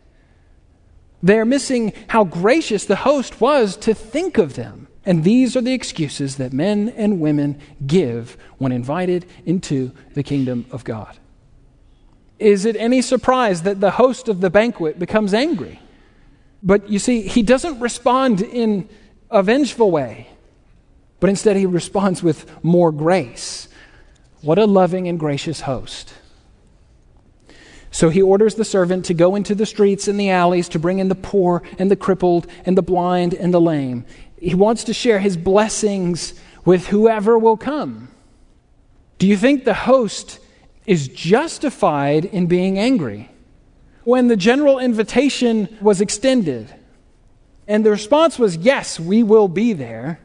They're 1.22 1.44
missing 1.44 1.92
how 2.08 2.24
gracious 2.24 2.84
the 2.84 2.96
host 2.96 3.40
was 3.40 3.76
to 3.78 3.94
think 3.94 4.38
of 4.38 4.54
them. 4.54 4.83
And 5.06 5.22
these 5.22 5.56
are 5.56 5.60
the 5.60 5.74
excuses 5.74 6.36
that 6.36 6.52
men 6.52 6.88
and 6.96 7.20
women 7.20 7.60
give 7.86 8.36
when 8.58 8.72
invited 8.72 9.26
into 9.44 9.92
the 10.14 10.22
kingdom 10.22 10.66
of 10.70 10.84
God. 10.84 11.18
Is 12.38 12.64
it 12.64 12.76
any 12.76 13.02
surprise 13.02 13.62
that 13.62 13.80
the 13.80 13.92
host 13.92 14.28
of 14.28 14.40
the 14.40 14.50
banquet 14.50 14.98
becomes 14.98 15.34
angry? 15.34 15.80
But 16.62 16.88
you 16.88 16.98
see, 16.98 17.22
he 17.22 17.42
doesn't 17.42 17.80
respond 17.80 18.40
in 18.40 18.88
a 19.30 19.42
vengeful 19.42 19.90
way, 19.90 20.28
but 21.20 21.30
instead 21.30 21.56
he 21.56 21.66
responds 21.66 22.22
with 22.22 22.50
more 22.64 22.90
grace. 22.90 23.68
What 24.40 24.58
a 24.58 24.64
loving 24.64 25.06
and 25.08 25.18
gracious 25.18 25.62
host. 25.62 26.14
So 27.90 28.08
he 28.08 28.20
orders 28.20 28.56
the 28.56 28.64
servant 28.64 29.04
to 29.04 29.14
go 29.14 29.36
into 29.36 29.54
the 29.54 29.66
streets 29.66 30.08
and 30.08 30.18
the 30.18 30.30
alleys 30.30 30.68
to 30.70 30.80
bring 30.80 30.98
in 30.98 31.08
the 31.08 31.14
poor 31.14 31.62
and 31.78 31.88
the 31.88 31.96
crippled 31.96 32.48
and 32.64 32.76
the 32.76 32.82
blind 32.82 33.34
and 33.34 33.54
the 33.54 33.60
lame. 33.60 34.04
He 34.44 34.54
wants 34.54 34.84
to 34.84 34.92
share 34.92 35.20
his 35.20 35.38
blessings 35.38 36.34
with 36.66 36.88
whoever 36.88 37.38
will 37.38 37.56
come. 37.56 38.08
Do 39.16 39.26
you 39.26 39.38
think 39.38 39.64
the 39.64 39.72
host 39.72 40.38
is 40.84 41.08
justified 41.08 42.26
in 42.26 42.46
being 42.46 42.78
angry? 42.78 43.30
When 44.02 44.28
the 44.28 44.36
general 44.36 44.78
invitation 44.78 45.78
was 45.80 46.02
extended, 46.02 46.74
and 47.66 47.86
the 47.86 47.90
response 47.90 48.38
was, 48.38 48.58
Yes, 48.58 49.00
we 49.00 49.22
will 49.22 49.48
be 49.48 49.72
there. 49.72 50.20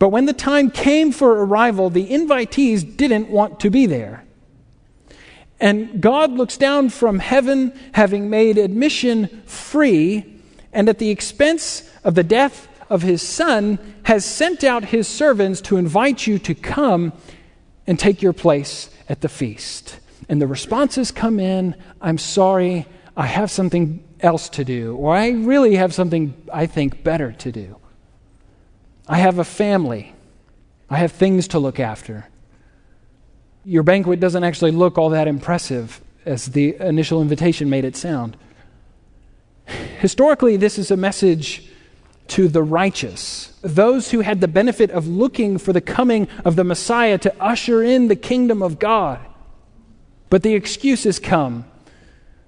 But 0.00 0.08
when 0.08 0.24
the 0.24 0.32
time 0.32 0.68
came 0.68 1.12
for 1.12 1.44
arrival, 1.44 1.90
the 1.90 2.08
invitees 2.08 2.96
didn't 2.96 3.28
want 3.28 3.60
to 3.60 3.70
be 3.70 3.86
there. 3.86 4.24
And 5.60 6.00
God 6.00 6.32
looks 6.32 6.56
down 6.56 6.88
from 6.88 7.20
heaven, 7.20 7.78
having 7.92 8.28
made 8.28 8.58
admission 8.58 9.44
free, 9.46 10.40
and 10.72 10.88
at 10.88 10.98
the 10.98 11.10
expense 11.10 11.88
of 12.02 12.16
the 12.16 12.24
death 12.24 12.67
of 12.88 13.02
his 13.02 13.22
son, 13.22 13.78
has 14.04 14.24
sent 14.24 14.64
out 14.64 14.86
his 14.86 15.06
servants 15.06 15.60
to 15.62 15.76
invite 15.76 16.26
you 16.26 16.38
to 16.40 16.54
come 16.54 17.12
and 17.86 17.98
take 17.98 18.22
your 18.22 18.32
place 18.32 18.90
at 19.08 19.20
the 19.20 19.28
feast. 19.28 19.98
And 20.28 20.40
the 20.40 20.46
responses 20.46 21.10
come 21.10 21.40
in 21.40 21.74
I'm 22.00 22.18
sorry, 22.18 22.86
I 23.16 23.26
have 23.26 23.50
something 23.50 24.04
else 24.20 24.48
to 24.50 24.64
do, 24.64 24.96
or 24.96 25.14
I 25.14 25.30
really 25.30 25.76
have 25.76 25.94
something 25.94 26.34
I 26.52 26.66
think 26.66 27.02
better 27.02 27.32
to 27.32 27.52
do. 27.52 27.76
I 29.08 29.18
have 29.18 29.38
a 29.38 29.44
family, 29.44 30.14
I 30.90 30.98
have 30.98 31.12
things 31.12 31.48
to 31.48 31.58
look 31.58 31.80
after. 31.80 32.28
Your 33.64 33.82
banquet 33.82 34.20
doesn't 34.20 34.44
actually 34.44 34.70
look 34.70 34.98
all 34.98 35.10
that 35.10 35.28
impressive 35.28 36.00
as 36.24 36.46
the 36.46 36.76
initial 36.80 37.22
invitation 37.22 37.70
made 37.70 37.84
it 37.84 37.96
sound. 37.96 38.36
Historically, 39.98 40.56
this 40.56 40.78
is 40.78 40.90
a 40.90 40.96
message 40.96 41.70
to 42.28 42.48
the 42.48 42.62
righteous, 42.62 43.52
those 43.62 44.10
who 44.10 44.20
had 44.20 44.40
the 44.40 44.48
benefit 44.48 44.90
of 44.90 45.06
looking 45.06 45.58
for 45.58 45.72
the 45.72 45.80
coming 45.80 46.28
of 46.44 46.56
the 46.56 46.64
Messiah 46.64 47.18
to 47.18 47.42
usher 47.42 47.82
in 47.82 48.08
the 48.08 48.16
kingdom 48.16 48.62
of 48.62 48.78
God. 48.78 49.20
But 50.30 50.42
the 50.42 50.54
excuses 50.54 51.18
come 51.18 51.64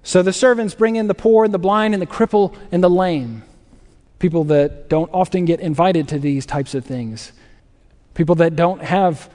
so 0.03 0.21
the 0.21 0.33
servants 0.33 0.73
bring 0.73 0.95
in 0.95 1.07
the 1.07 1.13
poor 1.13 1.45
and 1.45 1.53
the 1.53 1.59
blind 1.59 1.93
and 1.93 2.01
the 2.01 2.07
cripple 2.07 2.55
and 2.71 2.83
the 2.83 2.89
lame. 2.89 3.43
People 4.19 4.45
that 4.45 4.89
don't 4.89 5.09
often 5.13 5.45
get 5.45 5.59
invited 5.59 6.07
to 6.09 6.19
these 6.19 6.45
types 6.45 6.73
of 6.73 6.85
things. 6.85 7.31
People 8.13 8.35
that 8.35 8.55
don't 8.55 8.81
have 8.81 9.29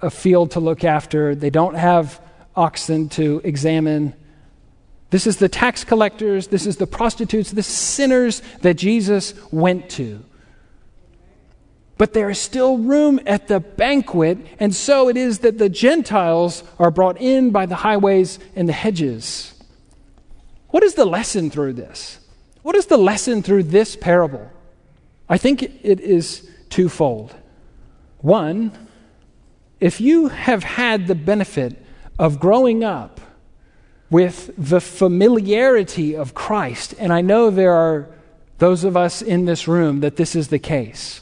a 0.00 0.10
field 0.10 0.52
to 0.52 0.60
look 0.60 0.84
after, 0.84 1.34
they 1.34 1.50
don't 1.50 1.74
have 1.74 2.20
oxen 2.54 3.08
to 3.10 3.40
examine. 3.44 4.14
This 5.10 5.26
is 5.26 5.38
the 5.38 5.48
tax 5.48 5.82
collectors, 5.84 6.46
this 6.48 6.66
is 6.66 6.76
the 6.76 6.86
prostitutes, 6.86 7.50
the 7.50 7.62
sinners 7.62 8.42
that 8.62 8.74
Jesus 8.74 9.34
went 9.52 9.90
to. 9.90 10.24
But 11.98 12.14
there 12.14 12.30
is 12.30 12.38
still 12.38 12.78
room 12.78 13.20
at 13.26 13.48
the 13.48 13.60
banquet, 13.60 14.38
and 14.58 14.74
so 14.74 15.08
it 15.08 15.16
is 15.16 15.40
that 15.40 15.58
the 15.58 15.68
Gentiles 15.68 16.62
are 16.78 16.90
brought 16.90 17.20
in 17.20 17.50
by 17.50 17.66
the 17.66 17.74
highways 17.74 18.38
and 18.56 18.68
the 18.68 18.72
hedges. 18.72 19.52
What 20.68 20.84
is 20.84 20.94
the 20.94 21.04
lesson 21.04 21.50
through 21.50 21.74
this? 21.74 22.20
What 22.62 22.76
is 22.76 22.86
the 22.86 22.96
lesson 22.96 23.42
through 23.42 23.64
this 23.64 23.96
parable? 23.96 24.48
I 25.28 25.36
think 25.38 25.62
it 25.62 26.00
is 26.00 26.48
twofold. 26.70 27.34
One, 28.18 28.72
if 29.80 30.00
you 30.00 30.28
have 30.28 30.62
had 30.62 31.06
the 31.06 31.14
benefit 31.14 31.84
of 32.18 32.38
growing 32.38 32.84
up 32.84 33.20
with 34.10 34.50
the 34.58 34.80
familiarity 34.80 36.16
of 36.16 36.34
Christ, 36.34 36.94
and 36.98 37.12
I 37.12 37.20
know 37.20 37.48
there 37.50 37.72
are 37.72 38.08
those 38.58 38.84
of 38.84 38.96
us 38.96 39.22
in 39.22 39.44
this 39.44 39.68
room 39.68 40.00
that 40.00 40.16
this 40.16 40.34
is 40.34 40.48
the 40.48 40.58
case, 40.58 41.20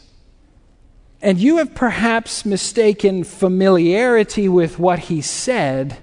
and 1.20 1.38
you 1.38 1.58
have 1.58 1.74
perhaps 1.74 2.44
mistaken 2.44 3.24
familiarity 3.24 4.48
with 4.48 4.78
what 4.78 4.98
he 5.00 5.20
said 5.20 5.98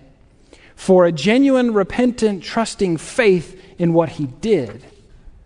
for 0.76 1.06
a 1.06 1.12
genuine, 1.12 1.74
repentant, 1.74 2.43
trusting 2.43 2.98
faith 2.98 3.60
in 3.78 3.93
what 3.93 4.10
he 4.10 4.26
did. 4.26 4.86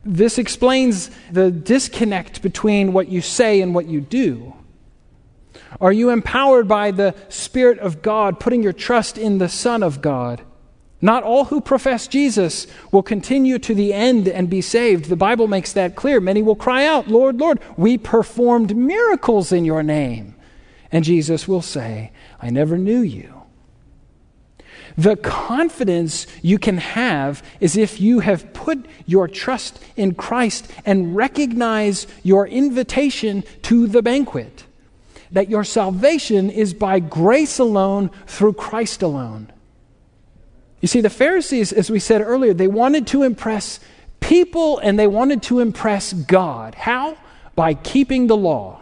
This 0.03 0.37
explains 0.37 1.11
the 1.31 1.51
disconnect 1.51 2.41
between 2.41 2.93
what 2.93 3.09
you 3.09 3.21
say 3.21 3.61
and 3.61 3.75
what 3.75 3.85
you 3.85 4.01
do. 4.01 4.55
Are 5.79 5.91
you 5.91 6.09
empowered 6.09 6.67
by 6.67 6.91
the 6.91 7.15
Spirit 7.29 7.79
of 7.79 8.01
God, 8.01 8.39
putting 8.39 8.63
your 8.63 8.73
trust 8.73 9.17
in 9.17 9.37
the 9.37 9.49
Son 9.49 9.83
of 9.83 10.01
God? 10.01 10.41
Not 11.01 11.23
all 11.23 11.45
who 11.45 11.61
profess 11.61 12.07
Jesus 12.07 12.67
will 12.91 13.03
continue 13.03 13.57
to 13.59 13.73
the 13.73 13.93
end 13.93 14.27
and 14.27 14.49
be 14.49 14.61
saved. 14.61 15.05
The 15.05 15.15
Bible 15.15 15.47
makes 15.47 15.71
that 15.73 15.95
clear. 15.95 16.19
Many 16.19 16.41
will 16.41 16.55
cry 16.55 16.85
out, 16.85 17.07
Lord, 17.07 17.37
Lord, 17.37 17.59
we 17.77 17.97
performed 17.97 18.75
miracles 18.75 19.51
in 19.51 19.63
your 19.63 19.81
name. 19.81 20.35
And 20.91 21.05
Jesus 21.05 21.47
will 21.47 21.61
say, 21.61 22.11
I 22.41 22.49
never 22.49 22.77
knew 22.77 22.99
you. 22.99 23.39
The 24.97 25.15
confidence 25.15 26.27
you 26.41 26.57
can 26.57 26.77
have 26.77 27.41
is 27.61 27.77
if 27.77 28.01
you 28.01 28.19
have 28.19 28.53
put 28.53 28.85
your 29.05 29.29
trust 29.29 29.81
in 29.95 30.15
Christ 30.15 30.69
and 30.85 31.15
recognize 31.15 32.07
your 32.23 32.45
invitation 32.45 33.45
to 33.61 33.87
the 33.87 34.01
banquet. 34.01 34.65
That 35.31 35.49
your 35.49 35.63
salvation 35.63 36.49
is 36.49 36.73
by 36.73 36.99
grace 36.99 37.59
alone, 37.59 38.09
through 38.27 38.53
Christ 38.53 39.01
alone. 39.01 39.53
You 40.81 40.87
see, 40.87 41.01
the 41.01 41.09
Pharisees, 41.09 41.73
as 41.73 41.89
we 41.89 41.99
said 41.99 42.21
earlier, 42.21 42.53
they 42.53 42.67
wanted 42.67 43.07
to 43.07 43.23
impress 43.23 43.79
people 44.19 44.79
and 44.79 44.97
they 44.97 45.07
wanted 45.07 45.43
to 45.43 45.59
impress 45.59 46.13
God. 46.13 46.75
How? 46.75 47.17
By 47.55 47.73
keeping 47.73 48.27
the 48.27 48.37
law. 48.37 48.81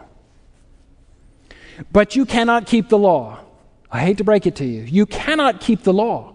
But 1.92 2.16
you 2.16 2.24
cannot 2.24 2.66
keep 2.66 2.88
the 2.88 2.98
law. 2.98 3.40
I 3.90 4.00
hate 4.00 4.18
to 4.18 4.24
break 4.24 4.46
it 4.46 4.56
to 4.56 4.64
you. 4.64 4.82
You 4.82 5.06
cannot 5.06 5.60
keep 5.60 5.82
the 5.82 5.92
law. 5.92 6.34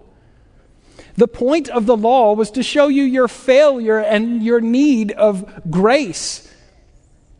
The 1.16 1.28
point 1.28 1.70
of 1.70 1.86
the 1.86 1.96
law 1.96 2.34
was 2.34 2.52
to 2.52 2.64
show 2.64 2.88
you 2.88 3.04
your 3.04 3.28
failure 3.28 4.00
and 4.00 4.42
your 4.42 4.62
need 4.62 5.12
of 5.12 5.70
grace. 5.70 6.52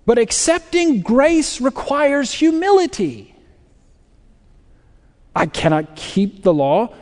But 0.06 0.18
accepting 0.20 1.02
grace 1.02 1.60
requires 1.60 2.32
humility. 2.32 3.36
I 5.36 5.48
cannot 5.48 5.96
keep 5.96 6.44
the 6.44 6.54
law. 6.54 6.94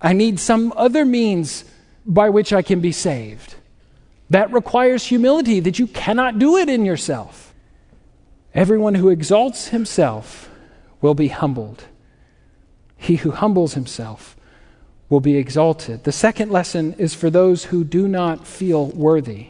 I 0.00 0.12
need 0.12 0.40
some 0.40 0.72
other 0.76 1.04
means 1.04 1.64
by 2.06 2.30
which 2.30 2.52
I 2.52 2.62
can 2.62 2.80
be 2.80 2.92
saved. 2.92 3.56
That 4.30 4.52
requires 4.52 5.06
humility, 5.06 5.60
that 5.60 5.78
you 5.78 5.86
cannot 5.86 6.38
do 6.38 6.56
it 6.56 6.68
in 6.68 6.84
yourself. 6.84 7.52
Everyone 8.54 8.94
who 8.94 9.10
exalts 9.10 9.68
himself 9.68 10.50
will 11.00 11.14
be 11.14 11.28
humbled. 11.28 11.84
He 12.96 13.16
who 13.16 13.32
humbles 13.32 13.74
himself 13.74 14.36
will 15.08 15.20
be 15.20 15.36
exalted. 15.36 16.04
The 16.04 16.12
second 16.12 16.50
lesson 16.50 16.94
is 16.94 17.14
for 17.14 17.30
those 17.30 17.64
who 17.64 17.84
do 17.84 18.06
not 18.06 18.46
feel 18.46 18.86
worthy. 18.86 19.48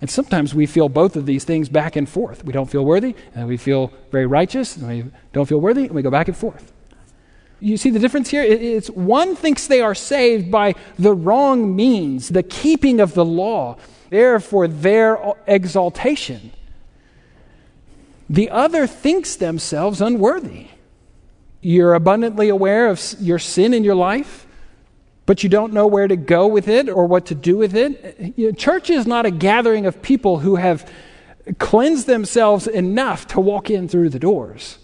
And 0.00 0.10
sometimes 0.10 0.54
we 0.54 0.66
feel 0.66 0.90
both 0.90 1.16
of 1.16 1.24
these 1.24 1.44
things 1.44 1.70
back 1.70 1.96
and 1.96 2.08
forth. 2.08 2.44
We 2.44 2.52
don't 2.52 2.70
feel 2.70 2.84
worthy, 2.84 3.14
and 3.34 3.48
we 3.48 3.56
feel 3.56 3.90
very 4.10 4.26
righteous, 4.26 4.76
and 4.76 4.86
we 4.86 5.10
don't 5.32 5.46
feel 5.46 5.60
worthy, 5.60 5.84
and 5.84 5.94
we 5.94 6.02
go 6.02 6.10
back 6.10 6.28
and 6.28 6.36
forth. 6.36 6.72
You 7.58 7.76
see 7.76 7.90
the 7.90 7.98
difference 7.98 8.28
here? 8.28 8.42
It's 8.42 8.90
one 8.90 9.34
thinks 9.34 9.66
they 9.66 9.80
are 9.80 9.94
saved 9.94 10.50
by 10.50 10.74
the 10.98 11.14
wrong 11.14 11.74
means, 11.74 12.28
the 12.28 12.42
keeping 12.42 13.00
of 13.00 13.14
the 13.14 13.24
law, 13.24 13.78
therefore 14.10 14.68
their 14.68 15.34
exaltation. 15.46 16.52
The 18.28 18.50
other 18.50 18.86
thinks 18.86 19.36
themselves 19.36 20.00
unworthy. 20.00 20.66
You're 21.62 21.94
abundantly 21.94 22.48
aware 22.48 22.88
of 22.88 23.02
your 23.20 23.38
sin 23.38 23.72
in 23.72 23.84
your 23.84 23.94
life, 23.94 24.46
but 25.24 25.42
you 25.42 25.48
don't 25.48 25.72
know 25.72 25.86
where 25.86 26.06
to 26.06 26.16
go 26.16 26.46
with 26.46 26.68
it 26.68 26.88
or 26.88 27.06
what 27.06 27.26
to 27.26 27.34
do 27.34 27.56
with 27.56 27.74
it. 27.74 28.56
Church 28.58 28.90
is 28.90 29.06
not 29.06 29.26
a 29.26 29.30
gathering 29.30 29.86
of 29.86 30.02
people 30.02 30.40
who 30.40 30.56
have 30.56 30.88
cleansed 31.58 32.06
themselves 32.06 32.66
enough 32.66 33.26
to 33.28 33.40
walk 33.40 33.70
in 33.70 33.88
through 33.88 34.10
the 34.10 34.18
doors. 34.18 34.78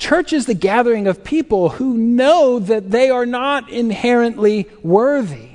Church 0.00 0.32
is 0.32 0.46
the 0.46 0.54
gathering 0.54 1.06
of 1.06 1.22
people 1.22 1.68
who 1.68 1.94
know 1.94 2.58
that 2.58 2.90
they 2.90 3.10
are 3.10 3.26
not 3.26 3.68
inherently 3.68 4.66
worthy. 4.82 5.50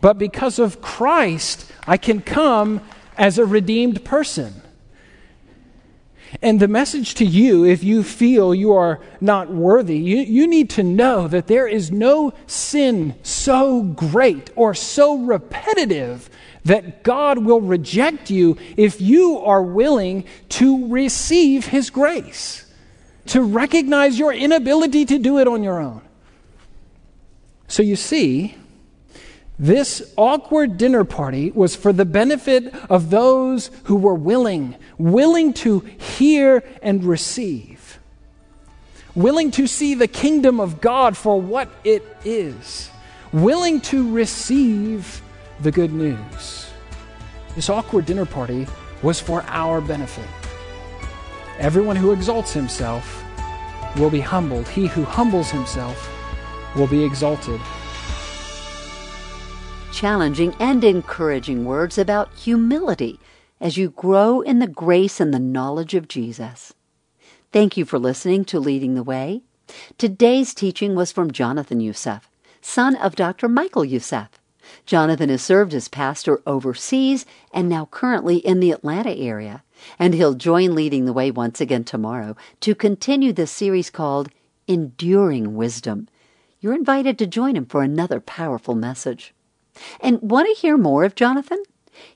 But 0.00 0.18
because 0.18 0.60
of 0.60 0.80
Christ, 0.80 1.70
I 1.84 1.96
can 1.96 2.20
come 2.20 2.80
as 3.18 3.38
a 3.38 3.44
redeemed 3.44 4.04
person. 4.04 4.62
And 6.40 6.60
the 6.60 6.68
message 6.68 7.14
to 7.14 7.24
you, 7.24 7.64
if 7.64 7.82
you 7.82 8.04
feel 8.04 8.54
you 8.54 8.72
are 8.72 9.00
not 9.20 9.50
worthy, 9.50 9.98
you, 9.98 10.18
you 10.18 10.46
need 10.46 10.70
to 10.70 10.84
know 10.84 11.26
that 11.26 11.48
there 11.48 11.66
is 11.66 11.90
no 11.90 12.34
sin 12.46 13.16
so 13.24 13.82
great 13.82 14.48
or 14.54 14.74
so 14.74 15.18
repetitive 15.18 16.30
that 16.64 17.02
God 17.02 17.38
will 17.38 17.60
reject 17.60 18.30
you 18.30 18.58
if 18.76 19.00
you 19.00 19.40
are 19.40 19.62
willing 19.62 20.24
to 20.50 20.86
receive 20.86 21.66
His 21.66 21.90
grace 21.90 22.65
to 23.26 23.42
recognize 23.42 24.18
your 24.18 24.32
inability 24.32 25.04
to 25.06 25.18
do 25.18 25.38
it 25.38 25.48
on 25.48 25.62
your 25.62 25.80
own. 25.80 26.02
So 27.68 27.82
you 27.82 27.96
see, 27.96 28.56
this 29.58 30.12
awkward 30.16 30.76
dinner 30.76 31.04
party 31.04 31.50
was 31.50 31.74
for 31.74 31.92
the 31.92 32.04
benefit 32.04 32.72
of 32.90 33.10
those 33.10 33.70
who 33.84 33.96
were 33.96 34.14
willing, 34.14 34.76
willing 34.98 35.52
to 35.54 35.80
hear 35.80 36.62
and 36.82 37.02
receive, 37.04 37.98
willing 39.14 39.50
to 39.52 39.66
see 39.66 39.94
the 39.94 40.08
kingdom 40.08 40.60
of 40.60 40.80
God 40.80 41.16
for 41.16 41.40
what 41.40 41.70
it 41.84 42.04
is, 42.24 42.90
willing 43.32 43.80
to 43.82 44.12
receive 44.12 45.22
the 45.60 45.72
good 45.72 45.92
news. 45.92 46.70
This 47.54 47.70
awkward 47.70 48.04
dinner 48.04 48.26
party 48.26 48.66
was 49.02 49.18
for 49.18 49.42
our 49.48 49.80
benefit. 49.80 50.45
Everyone 51.58 51.96
who 51.96 52.12
exalts 52.12 52.52
himself 52.52 53.24
will 53.96 54.10
be 54.10 54.20
humbled. 54.20 54.68
He 54.68 54.86
who 54.86 55.04
humbles 55.04 55.50
himself 55.50 56.10
will 56.76 56.86
be 56.86 57.02
exalted. 57.02 57.58
Challenging 59.90 60.54
and 60.60 60.84
encouraging 60.84 61.64
words 61.64 61.96
about 61.96 62.34
humility 62.34 63.18
as 63.58 63.78
you 63.78 63.88
grow 63.88 64.42
in 64.42 64.58
the 64.58 64.66
grace 64.66 65.18
and 65.18 65.32
the 65.32 65.38
knowledge 65.38 65.94
of 65.94 66.08
Jesus. 66.08 66.74
Thank 67.52 67.78
you 67.78 67.86
for 67.86 67.98
listening 67.98 68.44
to 68.46 68.60
Leading 68.60 68.94
the 68.94 69.02
Way. 69.02 69.40
Today's 69.96 70.52
teaching 70.52 70.94
was 70.94 71.10
from 71.10 71.30
Jonathan 71.30 71.80
Youssef, 71.80 72.28
son 72.60 72.96
of 72.96 73.16
Dr. 73.16 73.48
Michael 73.48 73.84
Youssef. 73.84 74.28
Jonathan 74.84 75.30
has 75.30 75.40
served 75.40 75.72
as 75.72 75.88
pastor 75.88 76.42
overseas 76.46 77.24
and 77.50 77.66
now 77.66 77.86
currently 77.86 78.36
in 78.36 78.60
the 78.60 78.72
Atlanta 78.72 79.16
area. 79.16 79.62
And 79.98 80.14
he'll 80.14 80.34
join 80.34 80.74
Leading 80.74 81.04
the 81.04 81.12
Way 81.12 81.30
once 81.30 81.60
again 81.60 81.84
tomorrow 81.84 82.36
to 82.60 82.74
continue 82.74 83.32
this 83.32 83.50
series 83.50 83.90
called 83.90 84.30
Enduring 84.66 85.54
Wisdom. 85.54 86.08
You're 86.60 86.74
invited 86.74 87.18
to 87.18 87.26
join 87.26 87.56
him 87.56 87.66
for 87.66 87.82
another 87.82 88.20
powerful 88.20 88.74
message. 88.74 89.34
And 90.00 90.20
want 90.22 90.48
to 90.48 90.60
hear 90.60 90.76
more 90.76 91.04
of 91.04 91.14
Jonathan? 91.14 91.62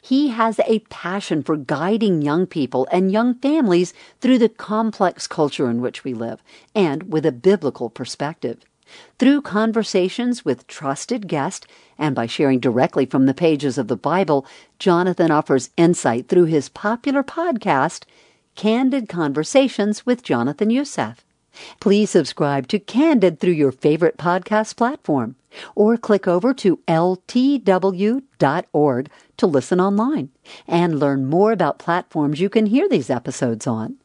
He 0.01 0.29
has 0.29 0.61
a 0.61 0.81
passion 0.91 1.43
for 1.43 1.57
guiding 1.57 2.23
young 2.23 2.47
people 2.47 2.87
and 2.91 3.13
young 3.13 3.35
families 3.35 3.95
through 4.21 4.39
the 4.39 4.49
complex 4.49 5.27
culture 5.27 5.71
in 5.71 5.81
which 5.81 6.05
we 6.05 6.15
live 6.15 6.43
and 6.75 7.13
with 7.13 7.25
a 7.25 7.33
biblical 7.33 7.89
perspective. 7.89 8.59
Through 9.19 9.43
conversations 9.43 10.45
with 10.45 10.67
trusted 10.67 11.29
guests 11.29 11.67
and 11.99 12.15
by 12.15 12.27
sharing 12.27 12.61
directly 12.61 13.07
from 13.07 13.27
the 13.27 13.35
pages 13.35 13.79
of 13.79 13.89
the 13.89 13.97
Bible, 13.97 14.47
Jonathan 14.79 15.31
offers 15.31 15.71
insight 15.77 16.29
through 16.29 16.47
his 16.47 16.69
popular 16.69 17.23
podcast, 17.23 18.05
Candid 18.55 19.09
Conversations 19.09 20.05
with 20.07 20.23
Jonathan 20.23 20.71
Youssef. 20.71 21.25
Please 21.81 22.11
subscribe 22.11 22.69
to 22.69 22.79
Candid 22.79 23.41
through 23.41 23.53
your 23.53 23.73
favorite 23.73 24.17
podcast 24.17 24.77
platform 24.77 25.37
or 25.75 25.97
click 25.97 26.29
over 26.29 26.55
to 26.55 26.79
ltw.org 26.89 28.21
to 29.37 29.47
listen 29.47 29.81
online 29.81 30.31
and 30.67 30.99
learn 30.99 31.27
more 31.27 31.53
about 31.53 31.79
platforms 31.79 32.41
you 32.41 32.49
can 32.49 32.67
hear 32.67 32.89
these 32.89 33.11
episodes 33.11 33.67
on. 33.67 33.97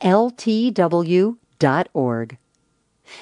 ltw.org. 0.00 1.36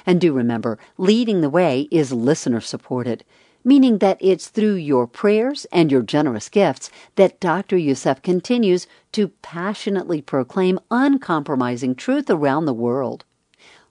And 0.07 0.21
do 0.21 0.33
remember, 0.33 0.79
leading 0.99 1.41
the 1.41 1.51
way 1.51 1.89
is 1.91 2.13
listener 2.13 2.61
supported, 2.61 3.25
meaning 3.65 3.99
that 3.99 4.19
it's 4.21 4.49
through 4.49 4.75
your 4.75 5.07
prayers 5.07 5.67
and 5.73 5.91
your 5.91 6.03
generous 6.03 6.49
gifts 6.49 6.91
that 7.17 7.41
Dr. 7.41 7.77
Youssef 7.77 8.23
continues 8.23 8.87
to 9.13 9.29
passionately 9.43 10.21
proclaim 10.21 10.79
uncompromising 10.91 11.95
truth 11.95 12.31
around 12.31 12.65
the 12.65 12.75
world. 12.75 13.25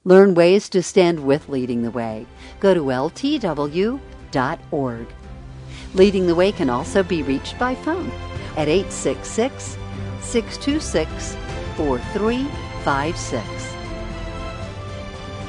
Learn 0.04 0.34
ways 0.34 0.67
to 0.69 0.82
stand 0.82 1.25
with 1.25 1.47
Leading 1.47 1.84
the 1.84 1.91
Way. 1.91 2.25
Go 2.60 2.73
to 2.73 2.82
ltw.org. 2.82 3.99
Leading 5.93 6.27
the 6.27 6.36
Way 6.36 6.51
can 6.51 6.69
also 6.69 7.04
be 7.04 7.21
reached 7.21 7.60
by 7.60 7.75
phone 7.75 8.12
at 8.58 8.67
866 8.67 9.77
626 10.21 11.36
4356. 11.75 13.81